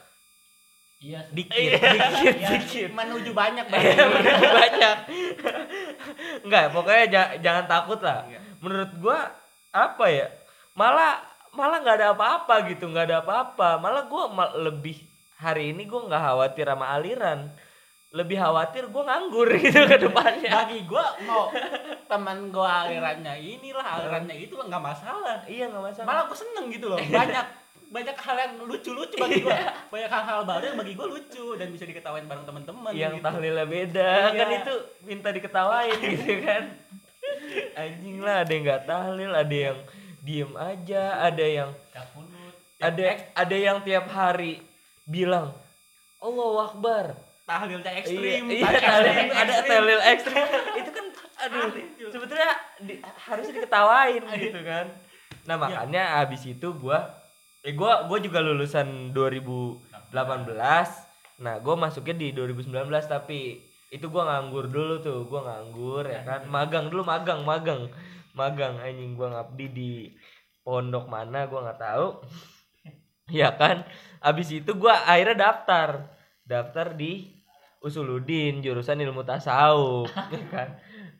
Iya. 1.04 1.20
dikit 1.28 1.52
Iya. 1.52 1.76
dikit 1.76 2.34
Iya. 2.34 2.48
dikit 2.56 2.88
Menuju 2.90 3.30
banyak 3.30 3.66
Iya, 3.66 3.72
banget. 3.74 4.08
bener 4.08 4.36
banyak 4.40 4.96
Enggak, 6.40 6.64
pokoknya 6.70 7.04
ja- 7.06 7.34
jangan 7.38 7.64
takut 7.66 8.00
lah. 8.00 8.24
Iya. 8.24 8.40
Menurut 8.58 8.92
gua 8.96 9.18
apa 9.70 10.04
ya? 10.06 10.26
Malah 10.72 11.20
malah 11.52 11.78
nggak 11.78 11.96
ada 11.98 12.08
apa-apa 12.12 12.66
gitu, 12.66 12.88
nggak 12.88 13.06
ada 13.06 13.16
apa-apa. 13.20 13.76
Malah 13.76 14.04
gua 14.06 14.28
ma- 14.28 14.56
lebih 14.56 14.96
hari 15.36 15.70
ini 15.70 15.84
gua 15.84 16.04
nggak 16.04 16.22
khawatir 16.22 16.64
sama 16.66 16.86
aliran. 16.90 17.52
Lebih 18.08 18.38
khawatir 18.38 18.86
gua 18.88 19.02
nganggur 19.04 19.48
gitu 19.60 19.80
ke 19.84 19.96
depannya. 19.98 20.50
Bagi 20.54 20.80
gua 20.84 21.04
mau 21.22 21.50
teman 22.06 22.48
gua 22.48 22.86
alirannya 22.86 23.34
inilah 23.36 23.84
alirannya 23.84 24.34
itu 24.38 24.54
nggak 24.54 24.80
masalah. 24.80 25.42
iya 25.44 25.66
nggak 25.66 25.84
masalah. 25.84 26.06
Malah 26.06 26.22
gua 26.24 26.38
seneng 26.38 26.66
gitu 26.70 26.86
loh. 26.88 26.98
Banyak 27.00 27.63
banyak 27.94 28.16
hal 28.18 28.36
yang 28.36 28.52
lucu-lucu 28.60 29.14
bagi 29.14 29.38
gua. 29.38 29.54
Banyak 29.86 30.10
hal-hal 30.10 30.40
baru 30.42 30.64
yang 30.66 30.76
bagi 30.76 30.92
gua 30.92 31.06
lucu 31.08 31.54
dan 31.54 31.70
bisa 31.70 31.86
diketawain 31.86 32.26
bareng 32.26 32.42
teman-teman 32.42 32.90
yang 32.90 33.14
gitu. 33.14 33.22
tahlilnya 33.22 33.64
beda 33.64 34.10
Iya. 34.26 34.34
kan 34.34 34.48
itu 34.52 34.74
minta 35.00 35.28
diketawain 35.30 35.94
gitu 35.94 36.32
kan. 36.42 36.62
Anjing 37.80 38.18
lah 38.18 38.42
ada 38.42 38.50
yang 38.50 38.62
nggak 38.64 38.82
tahlil, 38.84 39.30
ada 39.32 39.54
yang 39.54 39.78
diem 40.20 40.52
aja, 40.52 41.02
ada 41.22 41.44
yang 41.44 41.70
ada 42.80 43.04
ada 43.32 43.56
yang 43.56 43.78
tiap 43.80 44.10
hari 44.10 44.58
bilang 45.04 45.54
Allahu 46.18 46.58
Akbar 46.60 47.14
tahlilnya 47.44 47.86
iya, 47.86 48.00
ekstrim. 48.00 48.42
iya 48.50 48.64
tahlil 48.64 49.12
tahlil- 49.12 49.32
ada 49.32 49.52
tahlil 49.62 50.00
ekstrim 50.02 50.46
itu 50.74 50.90
kan 50.90 51.06
aduh 51.44 51.68
sebetulnya 52.08 52.50
di- 52.80 53.00
harusnya 53.04 53.52
diketawain 53.54 54.22
gitu 54.34 54.60
kan 54.64 54.86
nah 55.44 55.56
makanya 55.56 56.24
abis 56.24 56.44
itu 56.46 56.68
gua 56.72 57.04
eh 57.64 57.72
gua 57.72 58.04
gua 58.04 58.20
juga 58.20 58.44
lulusan 58.44 59.16
2018 59.16 60.12
nah 61.40 61.58
gua 61.58 61.74
masuknya 61.74 62.14
di 62.14 62.28
2019 62.36 62.70
tapi 63.08 63.58
itu 63.88 64.06
gua 64.10 64.26
nganggur 64.26 64.68
dulu 64.68 65.00
tuh 65.00 65.24
gua 65.30 65.46
nganggur 65.46 66.04
ya 66.10 66.26
kan? 66.26 66.50
Magang 66.50 66.90
dulu 66.90 67.06
magang 67.06 67.46
magang. 67.46 67.86
Magang 68.34 68.82
anjing 68.82 69.14
gua 69.14 69.30
ngabdi 69.30 69.66
di 69.70 69.90
pondok 70.66 71.06
mana 71.06 71.46
gua 71.46 71.70
nggak 71.70 71.80
tahu. 71.80 72.08
Ya 73.32 73.56
kan? 73.56 73.88
Abis 74.20 74.52
itu 74.52 74.76
gua 74.76 75.00
akhirnya 75.08 75.48
daftar. 75.48 76.12
Daftar 76.44 76.92
di 76.92 77.34
Usuludin 77.84 78.64
jurusan 78.64 78.96
ilmu 78.96 79.28
tasawuf 79.28 80.08
ya 80.32 80.44
kan 80.48 80.68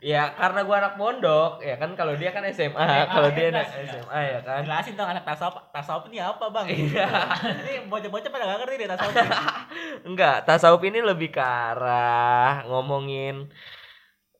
ya 0.04 0.37
karena 0.37 0.61
gua 0.68 0.76
anak 0.84 1.00
pondok 1.00 1.64
ya 1.64 1.80
kan 1.80 1.96
kalau 1.96 2.12
dia 2.12 2.28
kan 2.28 2.44
SMA 2.52 3.08
kalau 3.08 3.32
dia 3.32 3.49
anak 3.49 3.73
jelas, 3.73 3.88
SMA 3.88 4.20
ya 4.20 4.40
kan 4.44 4.61
Jelasin 4.68 4.94
dong 5.00 5.08
anak 5.08 5.25
tasawuf. 5.25 5.64
Tasawuf 5.73 6.04
ini 6.12 6.20
apa, 6.20 6.44
Bang? 6.52 6.68
Iya. 6.68 7.08
ini 7.64 7.88
bocah-bocah 7.88 8.28
pada 8.28 8.44
gak 8.44 8.58
ngerti 8.68 8.75
deh 8.84 8.88
tasawuf. 8.92 9.16
enggak 10.12 10.37
tasawuf 10.44 10.82
ini 10.84 11.00
lebih 11.00 11.32
ke 11.32 11.40
arah 11.40 12.68
ngomongin 12.68 13.49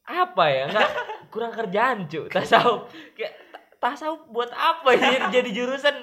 apa 0.05 0.45
ya 0.53 0.63
enggak 0.69 0.91
kurang 1.33 1.53
kerjaan 1.57 2.05
cu 2.13 2.29
tasawuf 2.29 2.93
kayak 3.17 3.33
ta- 3.49 3.65
tasawuf 3.97 4.21
buat 4.29 4.53
apa 4.53 4.93
ya 4.93 5.17
jadi 5.35 5.49
jurusan 5.49 5.97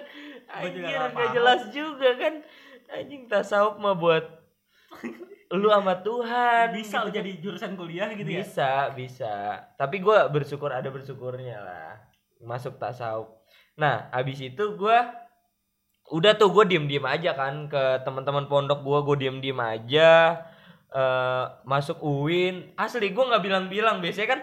anjir 0.50 0.89
paham. 0.89 1.32
jelas 1.38 1.70
juga 1.70 2.18
kan 2.18 2.41
anjing 2.89 3.30
tasawuf 3.30 3.77
mah 3.77 3.94
buat 3.94 4.25
lu 5.51 5.67
sama 5.67 6.00
Tuhan 6.00 6.72
bisa 6.72 7.03
gitu. 7.03 7.20
jadi 7.20 7.31
jurusan 7.43 7.75
kuliah 7.75 8.08
gitu 8.15 8.24
ya. 8.27 8.39
bisa 8.39 8.72
bisa. 8.96 9.36
Tapi 9.75 10.00
gua 10.00 10.31
bersyukur 10.31 10.72
ada 10.72 10.88
bersyukurnya 10.88 11.60
lah. 11.60 11.91
Masuk 12.41 12.79
tasawuf 12.79 13.27
nah 13.75 14.08
abis 14.12 14.39
itu 14.43 14.63
gua 14.75 15.12
udah 16.12 16.36
tuh 16.36 16.51
gue 16.51 16.75
diem 16.75 16.86
diem 16.91 17.03
aja 17.08 17.31
kan 17.36 17.72
ke 17.72 18.03
teman-teman 18.03 18.48
pondok 18.51 18.84
gua 18.84 19.03
gue 19.03 19.27
diem 19.27 19.38
diem 19.39 19.60
aja. 19.60 20.39
Eh 20.91 21.43
masuk 21.63 22.00
UIN 22.03 22.72
asli 22.75 23.12
gua 23.12 23.36
nggak 23.36 23.43
bilang-bilang. 23.43 24.00
Biasanya 24.00 24.27
kan 24.36 24.39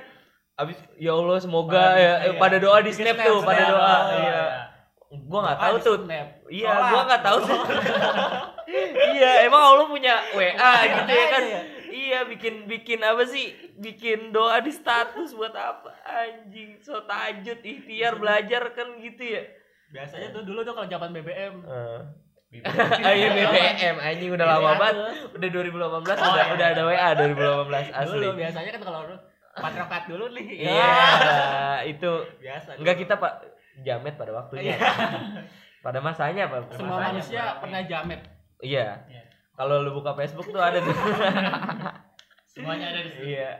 abis 0.58 0.76
ya 0.98 1.14
Allah 1.14 1.38
semoga 1.40 1.78
Pada 1.78 1.96
ya 1.96 2.12
bisa, 2.18 2.24
eh, 2.26 2.32
ya. 2.34 2.40
pada 2.40 2.56
doa 2.58 2.78
di 2.82 2.90
snap 2.92 3.16
snap, 3.16 3.26
tuh 3.30 3.38
pada 3.46 3.62
doa. 3.64 3.78
Oh, 3.78 4.04
iya. 4.18 4.44
gua 5.24 5.38
nggak 5.44 5.58
tahu 5.60 5.74
Doa 5.74 5.80
di 5.80 5.86
tuh. 5.88 5.96
snap. 6.04 6.26
iya 6.50 6.70
gua 6.92 7.00
nggak 7.08 7.22
tahu 7.24 7.38
tuh 7.46 7.60
iya 9.14 9.48
emang 9.48 9.62
Allah 9.62 9.86
punya 9.88 10.14
WA 10.32 10.74
gitu 10.86 11.12
ya 11.12 11.26
kan? 11.28 11.42
Iya. 11.44 11.60
iya 11.88 12.18
bikin 12.24 12.68
bikin 12.68 13.00
apa 13.00 13.24
sih? 13.24 13.56
Bikin 13.76 14.30
doa 14.30 14.60
di 14.60 14.70
status 14.70 15.32
buat 15.32 15.52
apa? 15.52 15.88
Anjing 16.04 16.76
so 16.78 17.00
tajud 17.02 17.58
ikhtiar 17.58 18.16
belajar 18.16 18.72
kan 18.72 19.00
gitu 19.00 19.24
ya? 19.24 19.42
Biasanya 19.88 20.30
tuh 20.30 20.44
dulu 20.44 20.60
tuh 20.62 20.76
kalau 20.76 20.84
zaman 20.86 21.10
BBM. 21.10 21.64
Iya 22.48 23.28
BBM 23.28 23.96
anjing 23.98 24.30
udah 24.32 24.46
lama 24.46 24.70
banget. 24.76 24.96
Udah 25.32 25.48
2018 25.48 25.84
Oh, 25.84 25.96
udah 26.00 26.44
iya. 26.44 26.44
udah 26.52 26.66
ada 26.72 26.82
WA 26.84 27.08
2018 27.12 27.92
asli 27.92 28.16
Dulu 28.20 28.30
biasanya 28.36 28.70
kan 28.72 28.82
kalau 28.84 29.00
rakaat 29.58 30.04
dulu 30.06 30.24
nih. 30.32 30.46
iya 30.54 30.92
itu 31.82 32.10
Biasa. 32.38 32.78
enggak 32.78 32.96
kita 33.00 33.16
pak 33.16 33.32
jamet 33.82 34.14
pada 34.14 34.32
waktunya. 34.32 34.76
Pada 35.78 35.98
masanya 36.02 36.46
pak 36.46 36.74
semua 36.74 36.98
manusia 37.00 37.56
pernah 37.58 37.80
jamet. 37.84 38.20
Iya 38.62 39.02
Iya. 39.06 39.22
kalau 39.54 39.82
lu 39.82 39.94
buka 39.98 40.14
Facebook 40.18 40.50
tuh 40.50 40.62
ada 40.62 40.78
tuh 40.82 40.94
Semuanya 42.58 42.90
ada 42.90 43.00
di 43.06 43.10
situ. 43.14 43.22
Iya. 43.38 43.50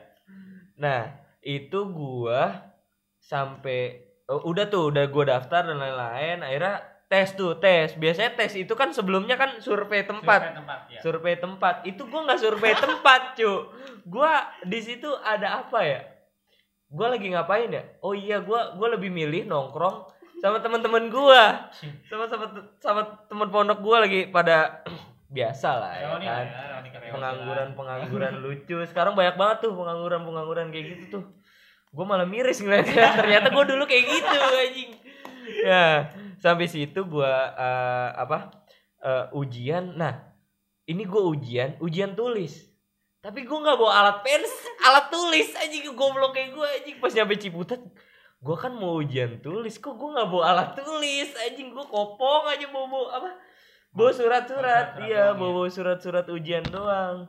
Nah, 0.75 1.07
itu 1.39 1.79
gua 1.95 2.75
sampai 3.23 4.03
oh, 4.27 4.43
udah 4.51 4.67
tuh 4.67 4.91
udah 4.91 5.07
gua 5.07 5.39
daftar 5.39 5.71
dan 5.71 5.79
lain-lain, 5.79 6.43
akhirnya 6.43 6.83
tes 7.07 7.39
tuh, 7.39 7.63
tes. 7.63 7.95
Biasanya 7.95 8.35
tes 8.35 8.59
itu 8.59 8.75
kan 8.75 8.91
sebelumnya 8.91 9.39
kan 9.39 9.63
survei 9.63 10.03
tempat. 10.03 10.51
Survei 10.51 10.59
tempat 10.59 10.81
ya. 10.91 11.01
Survei 11.01 11.37
tempat. 11.39 11.75
Itu 11.87 12.11
gua 12.11 12.27
nggak 12.27 12.41
survei 12.43 12.75
tempat, 12.75 13.21
cu. 13.39 13.53
Gua 14.03 14.51
di 14.67 14.81
situ 14.83 15.07
ada 15.23 15.63
apa 15.63 15.79
ya? 15.87 16.03
Gua 16.91 17.15
lagi 17.15 17.31
ngapain 17.31 17.71
ya? 17.71 17.87
Oh 18.03 18.19
iya, 18.19 18.43
gua 18.43 18.75
gua 18.75 18.99
lebih 18.99 19.15
milih 19.15 19.47
nongkrong 19.47 20.11
sama 20.39 20.59
teman-teman 20.63 21.11
gua. 21.11 21.71
Sama 22.07 22.25
sama 22.31 22.47
sama 22.79 23.01
teman 23.27 23.49
pondok 23.51 23.79
gua 23.83 24.07
lagi 24.07 24.31
pada 24.31 24.83
biasa 25.35 25.69
lah 25.77 25.93
ya 25.93 26.07
kan? 26.17 26.21
ya, 26.25 26.37
pengangguran 27.13 27.69
pengangguran 27.77 28.35
lucu. 28.41 28.79
Sekarang 28.89 29.13
banyak 29.13 29.37
banget 29.37 29.69
tuh 29.69 29.73
pengangguran 29.75 30.23
pengangguran 30.25 30.67
kayak 30.73 30.87
gitu 30.97 31.05
tuh. 31.21 31.25
Gue 31.89 32.05
malah 32.05 32.29
miris 32.29 32.61
ngeliatnya. 32.61 33.13
Ternyata 33.25 33.49
gue 33.53 33.65
dulu 33.65 33.85
kayak 33.89 34.05
gitu 34.09 34.37
anjing. 34.37 34.91
Ya 35.65 36.13
sampai 36.39 36.71
situ 36.71 37.01
gue 37.05 37.33
eh, 37.59 38.09
apa 38.15 38.53
eh, 39.05 39.27
ujian. 39.37 39.97
Nah 39.97 40.33
ini 40.89 41.05
gue 41.05 41.23
ujian 41.23 41.77
ujian 41.81 42.17
tulis. 42.17 42.65
Tapi 43.19 43.45
gue 43.45 43.59
nggak 43.59 43.77
bawa 43.77 43.93
alat 44.05 44.19
pens 44.25 44.53
alat 44.87 45.13
tulis 45.13 45.49
anjing. 45.61 45.93
Goblok 45.93 46.33
kayak 46.37 46.57
gue 46.57 46.69
anjing. 46.81 46.97
Pas 47.01 47.13
nyampe 47.13 47.37
Ciputat 47.37 47.81
gue 48.39 48.57
kan 48.57 48.71
mau 48.71 49.03
ujian 49.03 49.43
tulis 49.43 49.77
kok 49.77 49.99
gue 49.99 50.09
nggak 50.09 50.29
bawa 50.29 50.45
alat 50.53 50.71
tulis? 50.75 51.35
Anjing 51.37 51.75
gue 51.75 51.85
kopong 51.85 52.47
aja 52.47 52.67
bawa, 52.71 52.87
bawa 52.87 53.07
apa? 53.13 53.31
Bawa 53.91 54.11
surat-surat. 54.13 54.87
Iya 55.03 55.35
doang, 55.35 55.39
bawa 55.39 55.51
bawa 55.57 55.69
surat-surat 55.69 56.27
ujian 56.31 56.63
doang. 56.65 57.27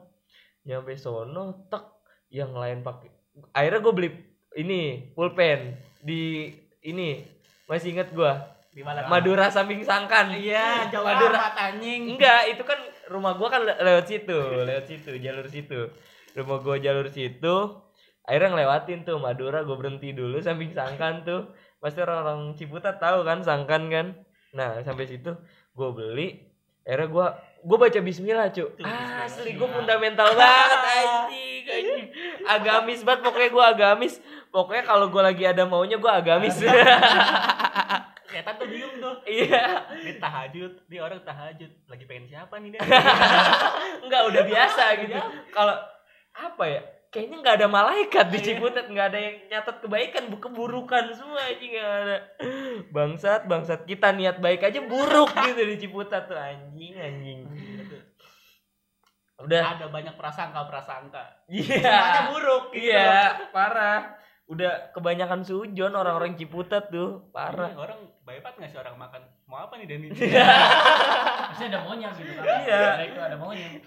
Nyampe 0.63 0.93
sono 0.93 1.65
tek 1.65 1.81
yang 2.29 2.53
lain 2.53 2.85
pakai. 2.85 3.09
Akhirnya 3.51 3.81
gue 3.81 3.93
beli 3.95 4.09
ini 4.55 4.81
pulpen 5.11 5.73
di 5.99 6.53
ini. 6.83 7.25
Masih 7.65 7.93
inget 7.93 8.09
gue 8.11 8.33
Di 8.69 8.85
mana? 8.85 9.05
Madura 9.05 9.49
samping 9.49 9.81
sangkan. 9.81 10.29
Iya, 10.29 10.93
jauh 10.93 11.01
Madura. 11.01 11.53
anjing. 11.57 12.17
enggak 12.17 12.53
itu 12.53 12.61
kan 12.61 12.77
rumah 13.09 13.33
gua 13.33 13.49
kan 13.49 13.65
le- 13.65 13.81
lewat 13.81 14.05
situ 14.05 14.37
lewat 14.61 14.85
situ 14.85 15.11
jalur 15.17 15.49
situ. 15.49 15.89
Rumah 16.37 16.57
gua 16.61 16.77
jalur 16.77 17.09
situ 17.09 17.55
akhirnya 18.29 18.53
ngelewatin 18.53 19.01
tuh 19.01 19.17
Madura 19.17 19.65
gua 19.65 19.81
berhenti 19.81 20.13
dulu 20.13 20.37
samping 20.37 20.69
sangkan 20.77 21.25
tuh. 21.25 21.49
Pasti 21.81 22.05
orang-orang 22.05 22.53
Ciputat 22.53 23.01
tahu 23.01 23.25
kan 23.25 23.41
sangkan 23.41 23.89
kan. 23.89 24.07
Nah 24.53 24.85
sampai 24.85 25.09
situ 25.09 25.33
gua 25.73 25.89
beli. 25.89 26.45
Akhirnya 26.85 27.07
gua 27.09 27.25
gua 27.65 27.77
baca 27.81 27.99
Bismillah 27.99 28.53
cu. 28.53 28.69
Ah, 28.85 29.25
asli 29.25 29.57
gua 29.57 29.67
fundamental 29.73 30.37
banget 30.37 30.79
anjing 31.69 32.05
agamis 32.45 32.99
banget 33.05 33.21
pokoknya 33.25 33.49
gua 33.53 33.65
agamis. 33.73 34.13
Pokoknya 34.49 34.83
kalau 34.85 35.13
gua 35.13 35.29
lagi 35.29 35.45
ada 35.45 35.63
maunya 35.69 35.97
gua 36.01 36.17
agamis. 36.21 36.57
Ternyata 36.59 38.51
tuh 38.59 38.67
bingung 38.67 38.97
tuh. 38.97 39.15
iya. 39.29 39.85
Dia 40.01 40.15
tahajud, 40.17 40.71
dia 40.89 40.99
orang 41.05 41.21
tahajud. 41.21 41.71
Lagi 41.85 42.03
pengen 42.09 42.25
siapa 42.29 42.57
nih 42.57 42.73
dia? 42.73 42.81
Enggak 44.05 44.21
udah 44.33 44.43
biasa 44.45 44.83
gitu. 45.05 45.17
Kalau 45.53 45.75
apa 46.33 46.63
ya? 46.65 46.81
Kayaknya 47.09 47.37
nggak 47.41 47.55
ada 47.57 47.67
malaikat 47.67 48.25
di 48.29 48.39
Ciputat, 48.39 48.85
nggak 48.85 49.07
ada 49.09 49.17
yang 49.19 49.35
nyatat 49.49 49.81
kebaikan, 49.81 50.29
bu- 50.29 50.37
keburukan 50.39 51.09
semua 51.11 51.41
aja 51.41 51.57
nggak 51.59 51.89
ada. 52.05 52.17
Bangsat, 52.87 53.41
bangsat 53.43 53.81
kita 53.83 54.13
niat 54.13 54.37
baik 54.37 54.61
aja 54.61 54.77
buruk 54.79 55.33
gitu 55.49 55.61
di 55.63 55.75
Ciputat 55.75 56.29
tuh 56.29 56.37
anjing, 56.37 56.93
anjing. 56.93 57.39
Udah, 59.39 59.73
Ada 59.73 59.87
banyak 59.87 60.13
prasangka-prasangka. 60.13 61.47
iya, 61.47 61.79
Semuanya 61.79 62.21
buruk 62.29 62.63
gitu. 62.69 62.91
iya, 62.91 63.41
parah. 63.49 64.19
Udah 64.45 64.91
kebanyakan 64.91 65.41
sujon 65.41 65.89
orang-orang 65.91 66.35
Ciputat 66.35 66.91
tuh, 66.91 67.31
parah. 67.31 67.71
Iya, 67.71 67.79
orang 67.79 67.99
baik 68.21 68.45
nggak 68.45 68.69
sih 68.69 68.77
orang 68.77 68.93
makan. 68.93 69.21
Mau 69.47 69.57
apa 69.57 69.81
nih 69.81 69.89
Denny? 69.89 70.13
Pasti 71.49 71.63
ada 71.65 71.81
maunya 71.81 72.13
gitu 72.13 72.29
kan. 72.35 72.45
Iya. 72.45 72.81
Ada 72.93 73.03
itu 73.03 73.17
ada 73.17 73.37
maunya. 73.39 73.81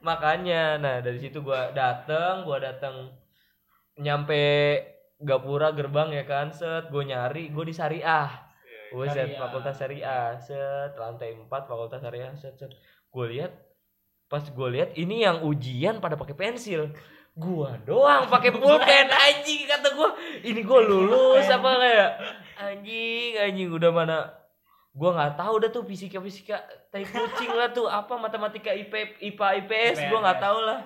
Makanya 0.00 0.76
nah 0.80 0.96
dari 1.00 1.18
situ 1.20 1.40
gua 1.40 1.70
dateng 1.72 2.42
gua 2.44 2.58
dateng 2.60 3.12
nyampe 3.96 4.44
gapura 5.20 5.72
gerbang 5.72 6.12
ya 6.12 6.24
kan? 6.28 6.52
Set 6.52 6.92
gue 6.92 7.02
nyari 7.04 7.48
gue 7.52 7.64
di 7.64 7.74
syariah. 7.74 8.28
Buset, 8.92 9.16
Syariah. 9.16 9.40
fakultas 9.40 9.74
syariah. 9.76 10.28
Set 10.38 10.92
lantai 10.96 11.34
4 11.34 11.48
fakultas 11.48 12.00
syariah 12.00 12.32
set 12.36 12.54
set. 12.60 12.72
Gue 13.08 13.26
lihat 13.32 13.52
pas 14.26 14.42
gue 14.42 14.68
lihat 14.74 14.92
ini 14.98 15.24
yang 15.24 15.42
ujian 15.46 15.98
pada 16.04 16.18
pakai 16.18 16.36
pensil. 16.36 16.92
Gua 17.36 17.76
doang 17.84 18.32
pakai 18.32 18.48
pulpen 18.48 19.08
anjing 19.12 19.68
kata 19.68 19.92
gua. 19.92 20.16
Ini 20.40 20.60
gua 20.64 20.80
lulus 20.80 21.44
apa 21.52 21.68
kayak? 21.76 22.12
Anjing 22.56 23.32
anjing 23.36 23.68
udah 23.68 23.92
mana 23.92 24.32
gua 24.96 25.10
nggak 25.12 25.34
tahu 25.36 25.54
dah 25.60 25.70
tuh 25.70 25.84
fisika 25.84 26.18
fisika 26.24 26.56
tai 26.88 27.04
kucing 27.04 27.52
lah 27.52 27.68
tuh 27.70 27.84
apa 27.86 28.16
matematika 28.16 28.72
IP 28.72 29.20
IPA 29.20 29.48
IPS 29.62 29.96
gua 30.08 30.18
nggak 30.24 30.40
tahu 30.40 30.58
lah. 30.64 30.80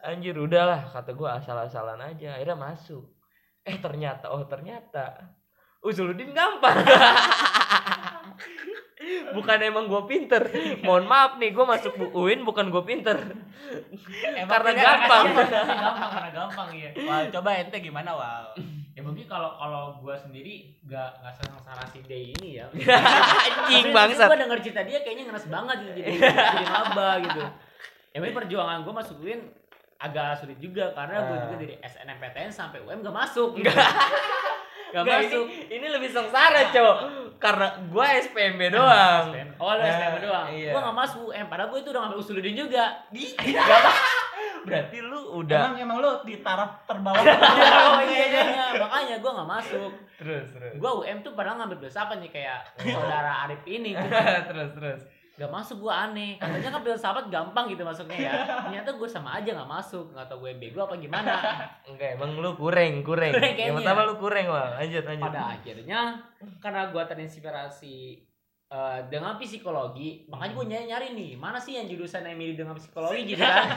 Anjir 0.00 0.32
udahlah 0.40 0.88
kata 0.88 1.12
gua 1.12 1.36
asal-asalan 1.36 2.00
aja 2.00 2.40
akhirnya 2.40 2.56
masuk. 2.56 3.04
Eh 3.68 3.76
ternyata 3.76 4.32
oh 4.32 4.48
ternyata. 4.48 5.36
Usuludin 5.84 6.32
gampang. 6.32 6.76
Bukan 9.36 9.58
emang 9.64 9.88
gue 9.88 10.02
pinter. 10.04 10.42
Mohon 10.84 11.04
maaf 11.08 11.32
nih 11.40 11.50
gue 11.56 11.64
masuk 11.64 11.92
bu 11.96 12.06
UIN 12.20 12.44
bukan 12.44 12.68
gue 12.68 12.82
pinter. 12.84 13.16
Karena 14.44 14.70
tidak, 14.76 14.84
gampang. 14.84 15.24
gampang 15.32 16.10
karena 16.12 16.30
gampang 16.34 16.68
ya. 16.76 16.90
Wah, 17.08 17.24
coba 17.32 17.50
ente 17.56 17.78
gimana, 17.80 18.12
Wal? 18.12 18.44
Ya 19.00 19.06
mungkin 19.06 19.24
kalau 19.24 19.50
kalau 19.54 19.96
gua 19.96 20.12
sendiri 20.14 20.76
nggak 20.82 21.10
nggak 21.18 21.34
sengsara 21.34 21.84
si 21.88 22.04
Day 22.04 22.30
ini 22.30 22.48
ya. 22.54 22.68
anjing 23.64 23.88
bangsat 23.90 24.28
Gue 24.28 24.38
denger 24.38 24.58
cerita 24.60 24.82
dia 24.84 25.00
kayaknya 25.00 25.24
ngeres 25.26 25.48
banget 25.48 25.76
gitu 25.80 25.92
jadi 25.96 26.10
jadi 26.20 26.66
maba 26.66 27.10
gitu. 27.18 27.40
Ya 28.10 28.16
mungkin 28.18 28.36
perjuangan 28.36 28.78
gue 28.82 28.92
masuk 28.92 29.16
UIN 29.18 29.40
agak 29.96 30.36
sulit 30.36 30.58
juga 30.58 30.92
karena 30.92 31.16
gue 31.22 31.32
Ah. 31.32 31.42
juga 31.46 31.56
dari 31.58 31.74
SNMPTN 31.78 32.50
sampai 32.50 32.78
UM 32.80 33.00
gak 33.00 33.16
masuk. 33.16 33.56
Gitu. 33.56 33.72
Gak 34.90 35.00
Enggak, 35.00 35.18
masuk. 35.22 35.44
ini, 35.46 35.56
ini 35.70 35.86
lebih 35.88 36.10
sengsara 36.10 36.60
cowok 36.68 36.98
karena 37.38 37.66
gue 37.80 38.06
SPMB 38.20 38.60
doang 38.68 39.24
Oh 39.56 39.70
lu 39.70 39.78
Nah, 39.78 39.88
SPM 39.88 40.14
doang. 40.20 40.46
iya. 40.50 40.70
Gue 40.70 40.80
gak 40.82 40.96
masuk 40.98 41.20
UM 41.26 41.46
padahal 41.46 41.68
gue 41.70 41.80
itu 41.80 41.88
udah 41.88 42.00
ngambil 42.02 42.18
usuludin 42.18 42.52
juga. 42.54 42.84
Berarti 44.64 44.98
lu 45.00 45.20
udah 45.40 45.60
Emang 45.72 45.76
emang 45.80 45.96
lu 46.00 46.10
di 46.24 46.40
taraf 46.40 46.84
terbawah. 46.84 47.20
oh 47.96 48.02
iya 48.04 48.24
iya 48.32 48.42
iya. 48.44 48.66
makanya 48.76 49.16
gue 49.18 49.30
gak 49.30 49.50
masuk. 49.50 49.90
terus 50.20 50.46
terus 50.52 50.72
Gue 50.76 50.90
UM 51.04 51.18
tuh 51.24 51.32
padahal 51.32 51.56
ngambil 51.60 51.84
filsafat 51.86 52.20
nih 52.20 52.30
kayak 52.30 52.60
saudara 52.94 53.48
Arif 53.48 53.62
ini. 53.66 53.96
Gitu. 53.96 54.08
terus 54.50 54.70
terus 54.76 55.02
Gak 55.40 55.48
masuk 55.48 55.88
gue 55.88 55.94
aneh. 55.94 56.36
Katanya 56.36 56.68
kan 56.68 56.82
filsafat 56.84 57.24
gampang 57.32 57.64
gitu 57.72 57.80
masuknya 57.80 58.28
ya. 58.28 58.32
Ternyata 58.68 58.92
gue 58.92 59.08
sama 59.08 59.40
aja 59.40 59.56
gak 59.56 59.70
masuk. 59.72 60.12
Gak 60.12 60.28
tau 60.28 60.36
gue 60.44 60.52
bego 60.60 60.84
apa 60.84 61.00
gimana. 61.00 61.32
enggak 61.88 62.20
emang 62.20 62.36
lu 62.36 62.52
kurang 62.52 63.00
kurang 63.00 63.32
Kurang 63.32 63.56
yang 63.56 63.72
pertama 63.72 64.04
lu 64.04 64.14
kurang 64.20 64.46
wah 64.52 64.76
lanjut 64.76 65.00
lanjut 65.00 65.32
Pada 65.32 65.56
akhirnya 65.56 66.00
karena 66.60 66.92
gue 66.92 67.02
terinspirasi 67.08 67.96
eh, 68.70 69.00
dengan 69.10 69.34
psikologi, 69.36 70.30
makanya 70.30 70.52
gue 70.54 70.64
nyari 70.70 70.86
nyari 70.86 71.08
nih 71.18 71.30
mana 71.34 71.58
sih 71.58 71.74
yang 71.74 71.90
jurusan 71.90 72.22
yang 72.22 72.38
mirip 72.38 72.56
dengan 72.56 72.78
psikologi 72.78 73.26
gitu 73.34 73.42
kan, 73.42 73.74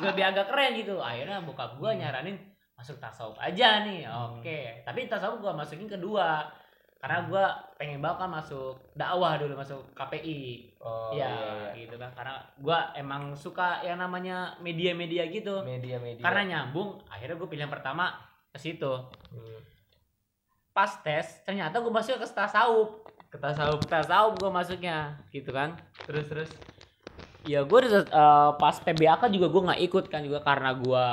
lebih 0.00 0.24
agak 0.24 0.46
keren 0.48 0.78
gitu. 0.78 1.02
Akhirnya 1.02 1.42
bokap 1.42 1.76
gue 1.76 1.90
nyaranin 1.98 2.38
masuk 2.78 3.02
tasawuf 3.02 3.34
aja 3.42 3.82
nih, 3.82 4.06
oke. 4.06 4.86
Tapi 4.86 5.10
tasawuf 5.10 5.42
gue 5.42 5.50
masukin 5.50 5.90
kedua, 5.90 6.46
karena 6.98 7.26
gue 7.26 7.44
pengen 7.78 7.98
banget 8.02 8.26
kan 8.26 8.30
masuk 8.30 8.74
dakwah 8.94 9.34
dulu 9.38 9.54
masuk 9.58 9.82
KPI, 9.94 10.74
oh, 10.82 11.14
ya 11.14 11.26
iya, 11.26 11.30
iya. 11.30 11.70
gitu 11.86 11.98
kan. 11.98 12.10
Karena 12.14 12.38
gue 12.58 12.78
emang 12.98 13.34
suka 13.38 13.82
yang 13.86 14.02
namanya 14.02 14.58
media-media 14.62 15.26
gitu. 15.30 15.62
media 15.66 15.98
media 16.02 16.22
Karena 16.22 16.42
nyambung, 16.46 17.02
akhirnya 17.10 17.34
gue 17.38 17.48
pilihan 17.50 17.70
pertama 17.70 18.14
ke 18.50 18.58
situ. 18.58 18.90
Hmm. 19.30 19.62
Pas 20.74 20.90
tes, 21.02 21.42
ternyata 21.46 21.78
gue 21.78 21.90
masuk 21.90 22.18
ke 22.18 22.26
tasawuf. 22.30 23.07
Ke 23.28 23.36
tasawuf 23.36 23.84
tasawuf 23.84 24.34
gue 24.34 24.48
masuknya 24.48 24.96
gitu 25.28 25.50
kan 25.50 25.76
terus 26.04 26.24
terus 26.26 26.50
ya 27.44 27.60
gue 27.60 27.80
uh, 28.08 28.50
pas 28.54 28.72
PBAK 28.74 29.28
juga 29.28 29.46
gue 29.46 29.62
nggak 29.68 29.80
ikut 29.82 30.04
kan 30.06 30.20
juga 30.20 30.40
karena 30.40 30.72
gue 30.74 31.06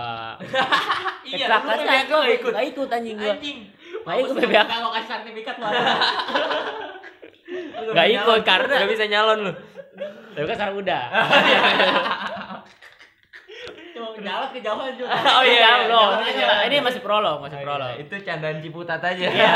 iya 1.29 1.45
lu 1.47 1.59
PBAK 1.61 2.07
nggak 2.07 2.33
ikut 2.37 2.51
nggak 2.51 2.67
ikut 2.71 2.87
anjing 2.89 3.15
gue 3.15 3.29
anjing 3.29 3.57
nggak 4.01 4.17
ikut 4.21 4.35
PBAK 4.37 4.65
Kalau 4.65 4.89
kasih 4.91 5.09
sertifikat 5.09 5.55
malah. 5.57 5.83
Lu 7.77 7.91
Nggak 7.93 8.05
bisa 8.05 8.15
ikut, 8.15 8.25
nyalon. 8.25 8.41
karena- 8.43 8.75
nggak 8.75 8.91
bisa 8.91 9.05
nyalon 9.05 9.39
lu 9.41 9.51
tapi 10.35 10.43
kan 10.43 10.55
sekarang 10.55 10.75
udah 10.77 11.01
jalan 14.17 14.49
kejauhan 14.49 14.91
juga. 14.97 15.13
Oh 15.13 15.43
iya, 15.45 15.85
belum. 15.85 16.11
iya, 16.17 16.25
Ini- 16.25 16.41
iya. 16.41 16.65
ini 16.65 16.75
masih 16.81 16.99
prolog 16.99 17.37
masih 17.39 17.55
Oh, 17.55 17.61
iya. 17.61 17.67
prolog 17.67 17.93
itu 17.95 18.15
candaan 18.25 18.57
ciputat 18.57 18.97
aja 18.99 19.27
Iya. 19.27 19.55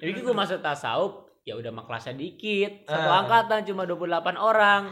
Jadi 0.00 0.16
gue 0.16 0.32
masuk 0.32 0.58
tasawuf 0.58 1.12
ya 1.40 1.56
udah 1.56 1.68
mah 1.68 1.82
kelasnya 1.82 2.14
dikit. 2.14 2.84
Satu 2.84 3.04
Ah. 3.06 3.20
angkatan 3.20 3.64
cuma 3.64 3.82
28 3.84 4.36
orang. 4.36 4.88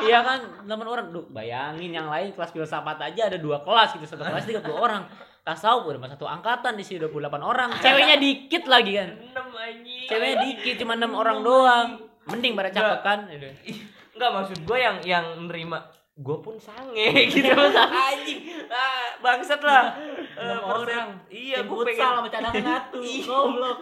Iya 0.00 0.22
kan? 0.22 0.38
8 0.64 0.86
orang 0.86 1.06
Duh, 1.08 1.26
bayangin 1.28 1.90
yang 1.90 2.06
lain 2.06 2.30
kelas 2.30 2.50
filsafat 2.50 2.96
aja 3.00 3.26
ada 3.26 3.36
dua 3.36 3.60
kelas 3.60 3.94
gitu. 3.94 4.06
Satu 4.06 4.22
kelas 4.22 4.44
30 4.44 4.70
orang. 4.72 5.02
Tasawuf 5.40 5.86
udah 5.86 5.98
mah 5.98 6.08
satu 6.08 6.24
angkatan 6.24 6.74
di 6.74 6.82
sini 6.82 7.00
28 7.00 7.40
orang. 7.40 7.70
Ceweknya 7.76 8.16
dikit 8.16 8.64
lagi 8.66 8.92
kan? 8.94 9.08
Anjing. 9.50 10.06
Ceweknya 10.06 10.36
dikit 10.42 10.74
cuma 10.78 10.94
enam 10.94 11.12
orang 11.12 11.42
doang. 11.42 11.88
Mending 12.26 12.54
pada 12.54 12.70
cakep 12.70 13.00
kan? 13.02 13.18
Enggak 14.12 14.30
maksud 14.30 14.58
gue 14.62 14.78
yang 14.78 14.96
yang 15.00 15.26
nerima 15.42 15.80
gue 16.12 16.36
pun 16.38 16.54
sange 16.54 17.08
gitu. 17.34 17.50
Anjing. 17.50 18.40
Ah, 18.68 19.16
bangsat 19.18 19.60
lah. 19.60 19.96
Eh, 20.38 20.60
orang. 20.60 21.18
iya 21.28 21.60
gue 21.60 21.76
pengen 21.82 21.98
sama 21.98 22.28
cadangan 22.28 22.62
satu. 22.62 23.00
Iya. 23.04 23.24
Goblok. 23.26 23.80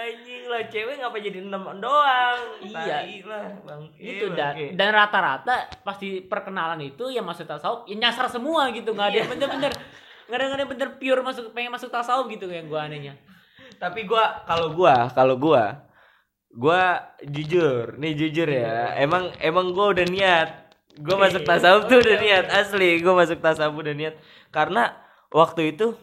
Anjing 0.00 0.44
lah 0.48 0.62
cewek 0.66 0.94
ngapa 0.98 1.16
jadi 1.20 1.38
enam 1.44 1.62
doang? 1.76 2.38
Iya. 2.64 2.98
Lah 3.28 3.46
bang. 3.60 3.82
Itu 3.94 4.26
Iya, 4.26 4.36
dan 4.36 4.52
bangke. 4.56 4.66
dan 4.74 4.88
rata-rata 4.90 5.54
pasti 5.84 6.08
perkenalan 6.24 6.80
itu 6.80 7.12
yang 7.12 7.24
masuk 7.24 7.44
tasawuf 7.44 7.84
ya 7.84 7.96
nyasar 7.96 8.26
semua 8.26 8.72
gitu 8.72 8.96
nggak 8.96 9.06
ada 9.12 9.16
yang 9.20 9.30
bener-bener 9.30 9.72
nggak 10.26 10.36
ada 10.36 10.44
nggak 10.46 10.56
ada 10.56 10.62
yang 10.62 10.72
bener 10.72 10.88
pure 10.96 11.20
masuk 11.20 11.44
pengen 11.50 11.70
masuk 11.70 11.90
tasawuf 11.90 12.26
gitu 12.32 12.48
yang 12.48 12.66
gua 12.66 12.88
anehnya. 12.88 13.14
Tapi 13.76 14.04
gua 14.04 14.44
kalau 14.44 14.72
gua 14.72 15.08
kalau 15.12 15.36
gua 15.36 15.84
gua 16.50 16.82
jujur 17.22 17.94
nih 17.96 18.12
jujur 18.18 18.48
ya 18.50 18.98
emang 18.98 19.30
emang 19.38 19.70
gua 19.70 19.92
udah 19.94 20.06
niat. 20.06 20.50
Gua 21.00 21.16
masuk 21.16 21.46
tasawuf 21.46 21.86
tuh 21.86 22.02
udah 22.02 22.16
niat 22.18 22.46
asli 22.50 22.98
gua 23.00 23.20
masuk 23.20 23.38
tasawuf 23.38 23.78
udah 23.78 23.94
niat. 23.94 24.14
Karena 24.50 24.90
waktu 25.30 25.72
itu 25.72 25.94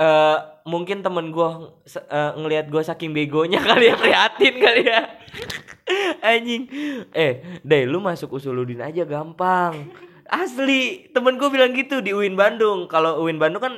eh 0.00 0.36
mungkin 0.64 1.04
temen 1.04 1.28
gua 1.28 1.76
se- 1.84 2.04
eh, 2.08 2.32
ngelihat 2.40 2.72
gua 2.72 2.80
saking 2.80 3.12
begonya 3.12 3.60
kali 3.68 3.92
ya 3.92 3.96
prihatin 4.00 4.54
kali 4.56 4.82
ya. 4.88 5.00
Anjing. 6.32 6.62
Eh 7.12 7.60
deh 7.60 7.84
lu 7.84 8.00
masuk 8.00 8.40
usuludin 8.40 8.80
aja 8.80 9.04
gampang. 9.04 9.92
Asli 10.24 11.10
temen 11.12 11.36
gua 11.36 11.52
bilang 11.52 11.76
gitu 11.76 12.00
di 12.00 12.16
UIN 12.16 12.32
Bandung. 12.32 12.88
Kalau 12.88 13.20
UIN 13.20 13.36
Bandung 13.36 13.60
kan 13.60 13.74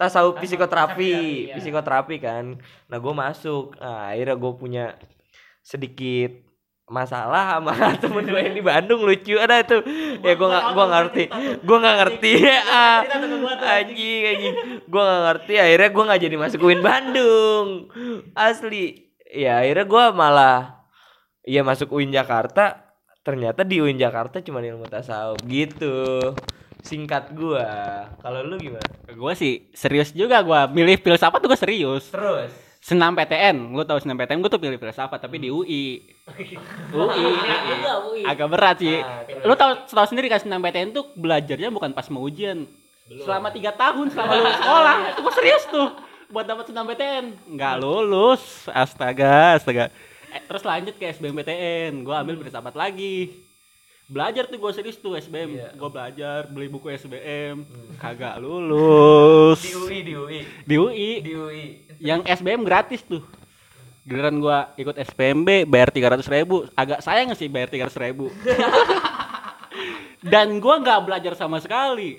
tasawuf 0.00 0.40
psikoterapi 0.40 1.12
psikoterapi, 1.12 1.52
ya. 1.52 1.56
psikoterapi 1.60 2.16
kan. 2.18 2.44
Nah 2.88 2.96
gue 2.98 3.14
masuk. 3.14 3.76
Nah, 3.76 4.10
akhirnya 4.10 4.36
gue 4.40 4.52
punya 4.56 4.84
sedikit 5.60 6.49
masalah 6.90 7.62
sama 7.62 7.72
temen 8.02 8.26
gue 8.26 8.40
yang 8.42 8.56
di 8.58 8.64
Bandung 8.66 9.06
lucu. 9.06 9.38
Ada 9.38 9.62
tuh 9.62 9.80
ya 10.20 10.34
gue 10.34 10.48
nggak 10.50 10.66
gue 10.74 10.86
ngerti. 10.90 11.24
Gue 11.62 11.76
nggak 11.78 11.96
ngerti. 12.02 12.32
Ah 12.70 13.06
anjing? 13.80 14.22
anjing 14.26 14.54
gue 14.84 15.00
nggak 15.00 15.22
ngerti. 15.30 15.54
Akhirnya 15.56 15.88
gue 15.94 16.04
nggak 16.10 16.20
jadi 16.26 16.36
masuk 16.36 16.60
UIN 16.66 16.82
Bandung. 16.82 17.66
Asli. 18.34 19.14
Ya 19.30 19.62
akhirnya 19.62 19.86
gue 19.86 20.04
malah 20.12 20.56
iya 21.46 21.62
masuk 21.62 21.94
UIN 21.94 22.10
Jakarta. 22.10 22.90
Ternyata 23.22 23.62
di 23.62 23.78
UIN 23.78 23.96
Jakarta 23.96 24.42
cuma 24.42 24.58
ilmu 24.58 24.90
tasawuf 24.90 25.38
gitu. 25.46 26.34
Singkat 26.80 27.36
gua. 27.36 28.08
Kalau 28.24 28.40
lu 28.40 28.56
gimana? 28.56 28.88
Gue 29.12 29.32
sih 29.36 29.68
serius 29.76 30.16
juga 30.16 30.40
gue 30.40 30.60
milih 30.74 30.98
filsafat 30.98 31.38
tuh 31.38 31.52
gue 31.52 31.60
serius. 31.60 32.08
terus 32.08 32.69
Senam 32.80 33.12
PTN, 33.12 33.76
lu 33.76 33.84
tahu 33.84 34.00
senam 34.00 34.16
PTN 34.16 34.40
gue 34.40 34.48
tuh 34.48 34.56
pilih 34.56 34.80
filsafat 34.80 35.20
tapi 35.20 35.36
di 35.36 35.52
UI. 35.52 36.00
UI. 36.96 37.28
UI. 37.76 38.22
Agak 38.24 38.48
berat 38.48 38.80
sih. 38.80 39.04
Ah, 39.04 39.20
terus. 39.28 39.44
lu 39.44 39.52
tahu 39.52 39.72
tahu 39.84 40.06
sendiri 40.08 40.32
kan 40.32 40.40
senam 40.40 40.64
PTN 40.64 40.96
tuh 40.96 41.12
belajarnya 41.12 41.68
bukan 41.68 41.92
pas 41.92 42.08
mau 42.08 42.24
ujian. 42.24 42.64
Selama 43.04 43.52
tiga 43.52 43.76
tahun 43.76 44.08
selama 44.08 44.32
lu 44.32 44.52
sekolah, 44.56 44.96
itu 45.12 45.20
gue 45.20 45.34
serius 45.36 45.64
tuh 45.68 45.92
buat 46.32 46.48
dapat 46.48 46.72
senam 46.72 46.88
PTN. 46.88 47.52
Nggak 47.52 47.74
lulus, 47.84 48.64
astaga, 48.72 49.60
astaga. 49.60 49.92
Eh, 50.32 50.40
terus 50.48 50.64
lanjut 50.64 50.94
ke 50.96 51.04
SBMPTN, 51.12 52.00
gue 52.00 52.14
ambil 52.16 52.40
filsafat 52.40 52.72
lagi. 52.72 53.49
Belajar 54.10 54.44
tuh 54.44 54.58
gue 54.58 54.72
serius 54.74 54.98
tuh 54.98 55.14
SBM, 55.14 55.54
Iya. 55.54 55.70
gue 55.70 55.88
belajar 55.88 56.50
beli 56.50 56.66
buku 56.66 56.90
SBM, 56.90 57.62
kagak 57.94 58.42
lulus. 58.42 59.62
di 59.62 59.70
UI 59.72 59.98
di 60.02 60.12
UI 60.12 60.40
Di 60.66 60.74
UI, 60.74 61.10
di 61.22 61.32
UI 61.32 61.64
yang 61.96 62.26
SBM 62.26 62.66
gratis 62.66 63.06
tuh. 63.06 63.22
Giliran 64.02 64.40
gua 64.40 64.74
ikut 64.74 64.96
SPMB 64.96 65.62
bayar 65.64 65.94
300 65.94 66.26
ribu. 66.26 66.66
Agak 66.74 66.98
sayang 66.98 67.30
sih 67.32 67.46
bayar 67.46 67.70
300 67.70 67.94
ribu. 68.00 68.32
Dan 70.32 70.58
gua 70.58 70.80
nggak 70.80 71.00
belajar 71.04 71.32
sama 71.34 71.60
sekali. 71.60 72.18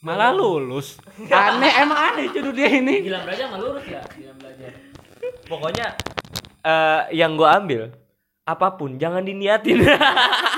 Malah 0.00 0.32
lulus. 0.32 0.96
Aneh 1.26 1.72
emang 1.76 1.98
aneh 1.98 2.30
cuy 2.30 2.40
dunia 2.40 2.68
ini. 2.70 3.04
Gila 3.04 3.20
belajar 3.22 3.44
nggak 3.50 3.60
lurus 3.60 3.84
ya? 3.84 4.00
Gila 4.08 4.32
belajar. 4.34 4.70
pokoknya 5.44 5.86
eh 6.62 7.00
yang 7.12 7.34
gua 7.34 7.58
ambil 7.58 7.92
apa 8.44 8.68
pun 8.70 8.96
jangan 8.96 9.20
diniatin 9.20 9.80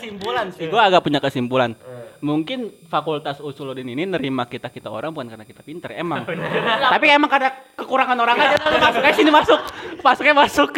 kesimpulan 0.00 0.46
sih 0.48 0.64
gua 0.72 0.88
agak 0.88 1.04
punya 1.04 1.20
kesimpulan. 1.20 1.76
Mungkin 2.20 2.88
fakultas 2.88 3.40
usuludin 3.40 3.88
ini 3.92 4.04
nerima 4.08 4.48
kita 4.48 4.72
kita 4.72 4.88
orang 4.88 5.12
bukan 5.12 5.28
karena 5.28 5.44
kita 5.44 5.60
pinter 5.60 5.92
emang. 5.92 6.24
Tapi 6.24 7.06
emang 7.12 7.28
karena 7.28 7.52
kekurangan 7.76 8.16
orang 8.16 8.36
aja 8.40 8.56
lu 8.64 8.80
masuk 8.80 9.00
aja 9.04 9.16
sini 9.16 9.32
masuk. 9.32 9.60
Masuknya 10.00 10.34
masuk. 10.36 10.70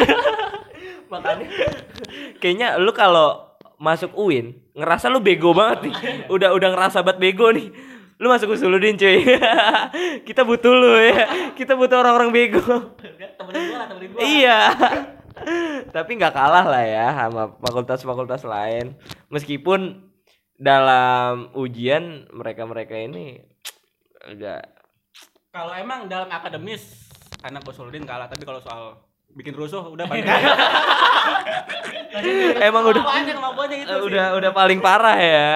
Makanya 1.11 1.47
kayaknya 2.39 2.67
lu 2.79 2.91
kalau 2.91 3.55
masuk 3.79 4.15
UIN 4.15 4.55
ngerasa 4.75 5.07
lu 5.07 5.19
bego 5.23 5.55
banget 5.55 5.91
nih. 5.91 5.95
Udah 6.27 6.51
udah 6.55 6.69
ngerasa 6.75 7.03
banget 7.03 7.19
bego 7.19 7.51
nih. 7.51 7.71
Lu 8.23 8.31
masuk 8.31 8.55
usuludin 8.55 8.95
cuy. 8.95 9.23
Kita 10.27 10.47
butuh 10.47 10.71
lu 10.71 10.95
ya. 10.95 11.51
Kita 11.59 11.75
butuh 11.75 11.99
orang-orang 11.99 12.31
bego. 12.31 12.95
Temenin 13.35 13.63
gua 13.67 13.77
lah 13.83 13.87
temenin 13.91 14.09
gua. 14.15 14.21
Iya 14.23 14.59
tapi 15.95 16.11
nggak 16.17 16.33
kalah 16.33 16.65
lah 16.65 16.83
ya 16.83 17.07
sama 17.13 17.55
fakultas-fakultas 17.59 18.43
lain 18.47 18.95
meskipun 19.29 20.03
dalam 20.57 21.51
ujian 21.57 22.29
mereka-mereka 22.31 22.95
ini 22.95 23.41
agak 24.23 24.63
Kalau 25.53 25.69
emang 25.77 26.09
dalam 26.09 26.31
akademis 26.33 27.13
anak 27.45 27.61
Usuludin 27.67 28.07
kalah, 28.09 28.25
tapi 28.25 28.41
kalau 28.41 28.57
soal 28.57 28.97
bikin 29.33 29.53
rusuh 29.53 29.85
udah 29.85 30.05
paling 30.05 30.25
emang 32.69 32.83
udah 32.85 33.01
banyak 33.01 33.33
kemampuannya 33.33 33.77
itu. 33.81 33.89
sih. 33.89 34.05
udah 34.13 34.25
udah 34.37 34.51
paling 34.53 34.79
parah 34.79 35.17
ya 35.17 35.49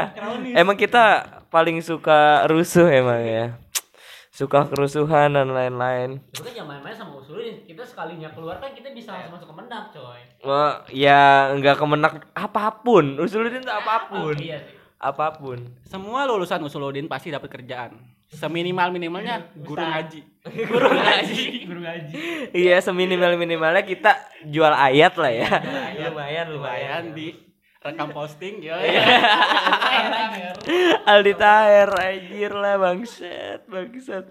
emang 0.57 0.73
kita 0.73 1.21
paling 1.53 1.77
suka 1.85 2.49
rusuh 2.49 2.89
emang 2.89 3.21
ya 3.21 3.45
suka 4.37 4.69
kerusuhan 4.69 5.33
dan 5.33 5.49
lain-lain 5.49 6.21
Itu 6.29 6.45
kan 6.45 6.53
jangan 6.53 6.69
main-main 6.71 6.93
sama 6.93 7.17
usulin. 7.17 7.65
Kita 7.65 7.81
sekalinya 7.81 8.29
keluar 8.29 8.61
kan 8.61 8.69
kita 8.69 8.93
bisa 8.93 9.09
langsung 9.09 9.33
masuk 9.33 9.47
ke 9.49 9.55
mendak, 9.57 9.83
coy. 9.89 10.21
Wah, 10.41 10.85
ya 10.87 11.49
nggak 11.51 11.73
kemenak 11.75 12.13
apa 12.31 12.69
pun 12.77 13.17
usuludin 13.17 13.59
tuh 13.59 13.73
apa 13.73 14.05
pun 14.07 14.37
Iya 14.37 14.61
sih. 14.61 14.77
apa 14.97 15.33
pun 15.33 15.57
Semua 15.83 16.25
lulusan 16.25 16.61
Usuludin 16.61 17.05
pasti 17.05 17.29
dapat 17.29 17.49
kerjaan. 17.49 17.97
Seminimal 18.27 18.91
minimalnya 18.91 19.39
guru 19.57 19.79
ngaji. 19.79 20.19
Guru 20.69 20.89
ngaji. 20.91 21.43
Guru 21.63 21.79
ngaji. 21.81 22.13
iya 22.53 22.77
seminimal 22.77 23.33
minimalnya 23.35 23.81
kita 23.81 24.13
jual 24.45 24.69
ayat 24.69 25.15
lah 25.15 25.31
ya 25.31 25.47
Ayat. 25.49 26.11
lumayan 26.11 26.45
lumayan 26.47 26.47
Lumayan 26.51 27.03
di 27.11 27.27
rekam 27.87 28.11
posting 28.11 28.59
ya. 28.59 28.75
Aldi 31.07 31.33
Taher 31.39 31.87
anjir 31.95 32.51
lah 32.51 32.75
bangsat 32.75 33.63
bangsat. 33.71 34.27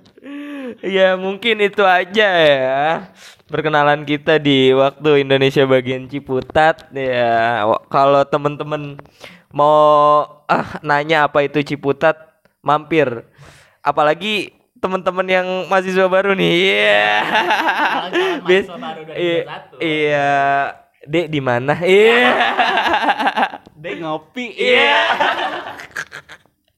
Ya 0.84 1.16
mungkin 1.16 1.64
itu 1.64 1.80
aja 1.80 2.28
ya. 2.36 3.08
Perkenalan 3.48 4.04
kita 4.04 4.36
di 4.36 4.76
waktu 4.76 5.24
Indonesia 5.24 5.64
bagian 5.64 6.04
Ciputat 6.04 6.92
ya. 6.92 7.64
Kalau 7.88 8.28
temen-temen 8.28 9.00
mau 9.48 10.28
ah 10.44 10.76
nanya 10.84 11.24
apa 11.24 11.40
itu 11.48 11.64
Ciputat 11.64 12.36
mampir. 12.60 13.24
Apalagi 13.80 14.52
teman-teman 14.76 15.24
yang 15.24 15.48
mahasiswa 15.72 16.04
baru 16.04 16.36
nih 16.36 16.52
iya. 16.52 17.08
Mahasiswa 18.44 18.76
baru 18.76 19.00
iya 19.16 19.40
2021. 19.80 19.80
iya. 19.80 20.30
Dek 21.06 21.30
di 21.30 21.38
mana? 21.38 21.78
Iya 21.86 22.34
Dek 23.86 24.02
ngopi. 24.02 24.50
Iya. 24.58 24.98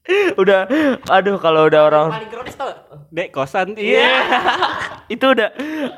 udah 0.41 0.65
aduh 1.05 1.37
kalau 1.37 1.69
udah 1.69 1.85
orang 1.89 2.09
Paling 2.13 2.29
kronis 2.29 2.53
tau. 2.53 2.69
Dek 3.09 3.33
kosan. 3.33 3.73
Iya. 3.73 4.13
itu 5.17 5.25
udah 5.25 5.49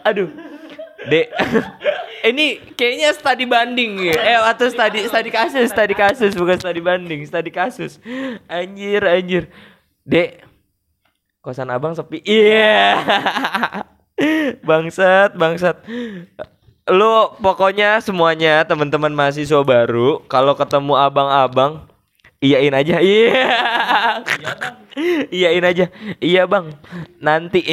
aduh. 0.08 0.32
Dek. 1.12 1.28
Ini 2.32 2.78
kayaknya 2.80 3.12
studi 3.12 3.43
banding 3.43 4.08
ya. 4.08 4.15
Eh 4.24 4.39
atau 4.39 4.71
studi 4.71 5.04
studi 5.04 5.34
kasus, 5.36 5.67
studi 5.67 5.95
kasus 6.00 6.32
bukan 6.32 6.56
studi 6.56 6.80
banding, 6.80 7.28
studi 7.28 7.52
kasus. 7.52 8.00
Anjir, 8.47 9.04
anjir. 9.04 9.52
Dek. 10.08 10.47
Kosan 11.43 11.76
Abang 11.76 11.91
sepi. 11.91 12.24
Iya. 12.24 13.04
bangsat, 14.63 15.36
bangsat. 15.36 15.76
Lu 16.89 17.38
pokoknya 17.38 18.02
semuanya 18.02 18.65
teman-teman 18.65 19.13
mahasiswa 19.13 19.62
baru 19.62 20.26
kalau 20.26 20.58
ketemu 20.58 20.98
abang-abang 20.98 21.86
iyain 22.41 22.74
aja. 22.74 22.98
Iya. 24.91 25.24
Iyain 25.32 25.63
aja. 25.63 25.86
Iya, 26.20 26.44
Bang. 26.52 26.76
Nanti. 27.24 27.63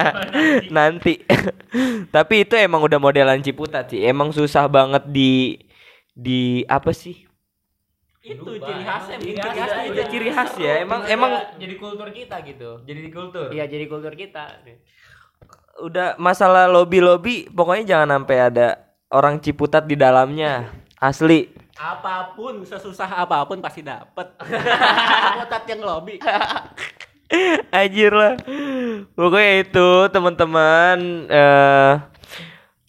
Nanti. 0.76 1.20
Tapi 2.16 2.34
itu 2.48 2.56
emang 2.56 2.80
udah 2.80 2.96
modelan 2.96 3.44
Ciputat 3.44 3.92
sih. 3.92 4.00
Emang 4.00 4.32
susah 4.32 4.64
banget 4.64 5.04
di 5.12 5.60
di 6.16 6.64
apa 6.64 6.96
sih? 6.96 7.28
Itu 8.24 8.56
ciri 8.56 8.82
khasnya. 8.84 9.16
Ciri 9.20 9.36
khas, 9.36 9.48
ciri 9.52 9.60
khasnya. 9.60 9.82
Itu 9.84 10.02
ciri 10.08 10.28
khas 10.32 10.52
ya. 10.56 10.72
Emang 10.84 11.00
emang 11.04 11.32
jadi 11.60 11.74
kultur 11.76 12.08
kita 12.16 12.40
gitu. 12.44 12.80
jadi 12.88 13.00
di 13.04 13.10
kultur. 13.12 13.48
Iya, 13.52 13.64
jadi 13.68 13.84
kultur 13.84 14.12
kita. 14.16 14.64
Udah 15.78 16.18
masalah 16.18 16.66
lobby-lobby 16.66 17.46
pokoknya 17.54 17.84
jangan 17.96 18.18
sampai 18.18 18.36
ada 18.50 18.68
orang 19.14 19.38
Ciputat 19.38 19.86
di 19.86 19.94
dalamnya. 19.94 20.70
Asli. 20.98 21.46
Apa 21.78 22.34
pun 22.34 22.66
sesusah 22.66 23.22
apa 23.22 23.46
pun 23.46 23.62
pasti 23.62 23.86
dapet. 23.86 24.34
Kotat 25.38 25.62
yang 25.70 25.80
lobby. 25.86 26.18
Anjir 27.70 28.10
lah. 28.10 28.34
Pokoknya 29.14 29.52
itu 29.62 29.88
teman-teman 30.10 30.98
eh 31.30 31.94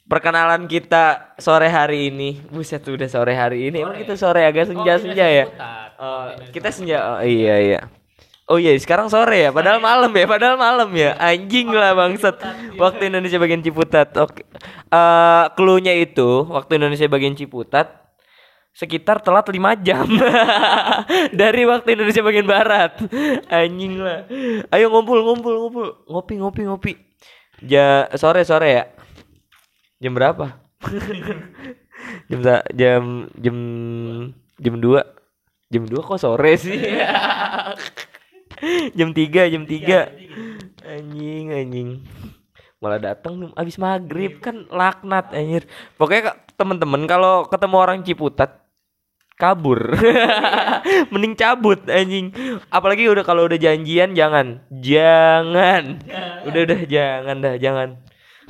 perkenalan 0.09 0.65
kita 0.65 1.37
sore 1.37 1.69
hari 1.69 2.09
ini. 2.09 2.41
Buset 2.49 2.81
udah 2.81 3.05
sore 3.05 3.37
hari 3.37 3.69
ini. 3.69 3.85
Emang 3.85 4.01
kita 4.01 4.17
sore 4.17 4.41
agak 4.41 4.73
senja-senja 4.73 5.25
ya. 5.29 5.45
Oh, 6.01 6.33
kita 6.49 6.73
senja. 6.73 6.97
Oh 7.05 7.21
iya 7.21 7.55
iya. 7.61 7.79
Oh 8.49 8.57
iya, 8.57 8.73
sekarang 8.81 9.13
sore 9.13 9.45
ya. 9.45 9.53
Padahal 9.53 9.77
malam 9.77 10.09
ya. 10.09 10.25
Padahal 10.25 10.57
malam 10.57 10.89
ya. 10.97 11.13
Anjing 11.21 11.69
lah 11.69 11.93
bangsat. 11.93 12.41
Waktu 12.81 13.13
Indonesia 13.13 13.37
bagian 13.37 13.61
Ciputat. 13.61 14.09
Oke. 14.17 14.41
Eh 14.89 15.45
clue-nya 15.53 15.93
itu 15.93 16.49
waktu 16.49 16.81
Indonesia 16.81 17.05
bagian 17.05 17.37
Ciputat 17.37 18.09
sekitar 18.73 19.19
telat 19.19 19.43
5 19.43 19.59
jam 19.83 20.07
dari 21.41 21.67
waktu 21.69 21.93
Indonesia 21.93 22.25
bagian 22.25 22.49
barat. 22.49 22.97
Anjing 23.53 24.01
lah. 24.01 24.25
Ayo 24.73 24.89
ngumpul 24.89 25.21
ngumpul 25.21 25.53
ngumpul. 25.53 25.87
Ngopi 26.09 26.33
ngopi 26.41 26.61
ngopi. 26.65 26.93
Ja 27.61 28.09
sore 28.17 28.41
sore 28.49 28.69
ya. 28.73 28.83
Jam 30.01 30.17
berapa? 30.17 30.57
jam 32.33 32.39
jam 32.73 33.03
jam 33.37 33.55
jam 34.57 34.73
2. 34.81 35.69
Jam 35.69 35.83
2 35.85 36.01
kok 36.01 36.17
sore 36.17 36.57
sih? 36.57 36.81
jam 38.97 39.09
3 39.11 39.53
jam 39.53 39.63
3 39.63 40.29
anjing 40.83 41.45
anjing. 41.53 41.89
Malah 42.79 42.99
datang 43.11 43.51
abis 43.59 43.75
maghrib 43.75 44.39
kan 44.39 44.63
laknat 44.71 45.35
anjir. 45.35 45.67
Pokoknya 45.99 46.39
temen-temen 46.55 47.03
kalau 47.11 47.43
ketemu 47.47 47.75
orang 47.75 47.99
Ciputat 48.07 48.63
kabur. 49.35 49.95
Mending 51.11 51.35
cabut 51.35 51.83
anjing. 51.91 52.31
Apalagi 52.71 53.11
udah 53.11 53.23
kalau 53.27 53.51
udah 53.51 53.59
janjian 53.59 54.15
jangan. 54.15 54.63
Jangan. 54.71 55.83
Udah 56.47 56.61
udah 56.63 56.79
jangan 56.87 57.35
dah 57.43 57.55
jangan. 57.59 57.89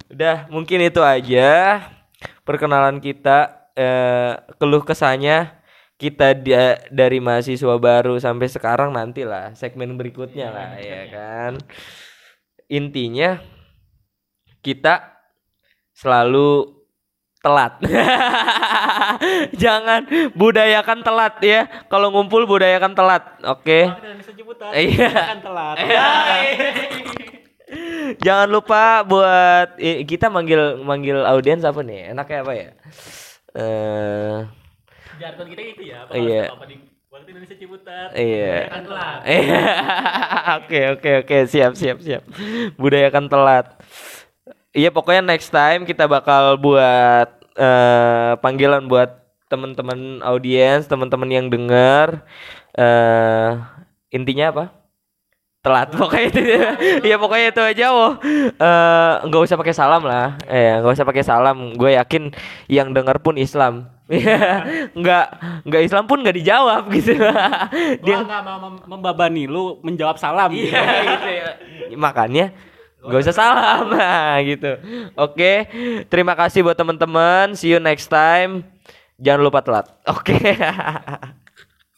Udah 0.10 0.50
mungkin 0.54 0.86
itu 0.86 1.02
aja 1.02 1.82
perkenalan 2.46 3.02
kita 3.02 3.70
eh, 3.78 4.34
keluh 4.58 4.82
kesahnya 4.82 5.59
kita 6.00 6.32
dia 6.32 6.80
dari 6.88 7.20
mahasiswa 7.20 7.76
baru 7.76 8.16
sampai 8.16 8.48
sekarang 8.48 8.96
nantilah 8.96 9.52
segmen 9.52 10.00
berikutnya 10.00 10.48
lah 10.48 10.80
ya 10.80 11.04
kan? 11.12 11.54
Intinya 12.72 13.44
kita 14.64 15.20
selalu 15.92 16.80
telat. 17.44 17.84
Jangan 19.64 20.08
budayakan 20.40 21.04
telat 21.04 21.36
ya. 21.44 21.68
Kalau 21.92 22.16
ngumpul 22.16 22.48
budayakan 22.48 22.96
telat 22.96 23.24
oke? 23.44 23.80
Ciputat. 24.24 24.72
Iya. 24.72 25.36
Telat. 25.44 25.76
jangan 28.26 28.50
lupa 28.50 29.06
buat 29.06 29.78
kita 30.10 30.34
manggil 30.34 30.82
manggil 30.82 31.22
audiens 31.28 31.62
apa 31.62 31.84
nih? 31.86 32.16
Enaknya 32.16 32.40
apa 32.42 32.54
ya? 32.56 32.70
Eh 33.54 34.38
Jargon 35.18 35.48
kita 35.50 35.62
gitu 35.74 35.84
ya. 35.90 36.00
Iya. 36.14 36.44
Apa 36.54 36.66
di 36.70 36.76
waktu 37.10 37.30
Indonesia 37.34 37.58
Ciputat. 37.58 38.10
iya 38.14 38.70
telat. 38.86 39.20
Iya. 39.26 39.62
Oke 40.62 40.80
oke 40.98 41.12
oke 41.26 41.38
siap 41.50 41.74
siap 41.74 41.98
siap. 42.02 42.24
Budayakan 42.78 43.26
telat. 43.26 43.66
Iya 44.74 44.94
pokoknya 44.94 45.26
next 45.26 45.50
time 45.50 45.86
kita 45.86 46.06
bakal 46.06 46.58
buat 46.62 47.30
eh 47.58 48.34
panggilan 48.42 48.86
buat 48.86 49.10
teman-teman 49.50 50.22
audiens, 50.22 50.86
teman-teman 50.86 51.30
yang 51.30 51.48
dengar. 51.50 52.22
eh 52.78 53.58
intinya 54.14 54.54
apa? 54.54 54.66
Telat 55.60 55.92
pokoknya 55.92 56.26
itu. 56.32 56.42
Iya 57.10 57.16
pokoknya 57.20 57.48
itu 57.52 57.62
aja 57.62 57.86
oh. 57.92 58.14
Eh, 58.56 59.14
nggak 59.28 59.42
usah 59.44 59.58
pakai 59.60 59.76
salam 59.76 60.04
lah. 60.08 60.40
Eh 60.48 60.80
nggak 60.80 60.94
usah 60.96 61.08
pakai 61.08 61.24
salam. 61.26 61.76
Gue 61.76 62.00
yakin 62.00 62.32
yang 62.72 62.96
dengar 62.96 63.20
pun 63.20 63.36
Islam. 63.36 63.92
Nggak 64.98 65.26
nggak 65.70 65.82
Islam 65.86 66.10
pun 66.10 66.26
nggak 66.26 66.38
dijawab 66.42 66.90
gitu. 66.90 67.14
Dia 68.06 68.18
nggak 68.26 68.42
mau 68.42 68.58
mem- 68.58 68.84
membabani 68.90 69.46
lu 69.46 69.78
menjawab 69.86 70.18
salam. 70.18 70.50
gitu. 70.50 70.74
gitu 70.74 71.30
ya. 71.30 71.50
Makanya 71.94 72.52
nggak 73.00 73.22
usah 73.22 73.36
salam 73.36 73.86
nah, 73.96 74.42
gitu. 74.42 74.82
Oke, 75.14 75.70
terima 76.10 76.34
kasih 76.34 76.66
buat 76.66 76.76
teman-teman. 76.76 77.54
See 77.54 77.70
you 77.70 77.80
next 77.80 78.10
time. 78.10 78.66
Jangan 79.22 79.42
lupa 79.46 79.62
telat. 79.62 79.86
Oke. 80.10 80.36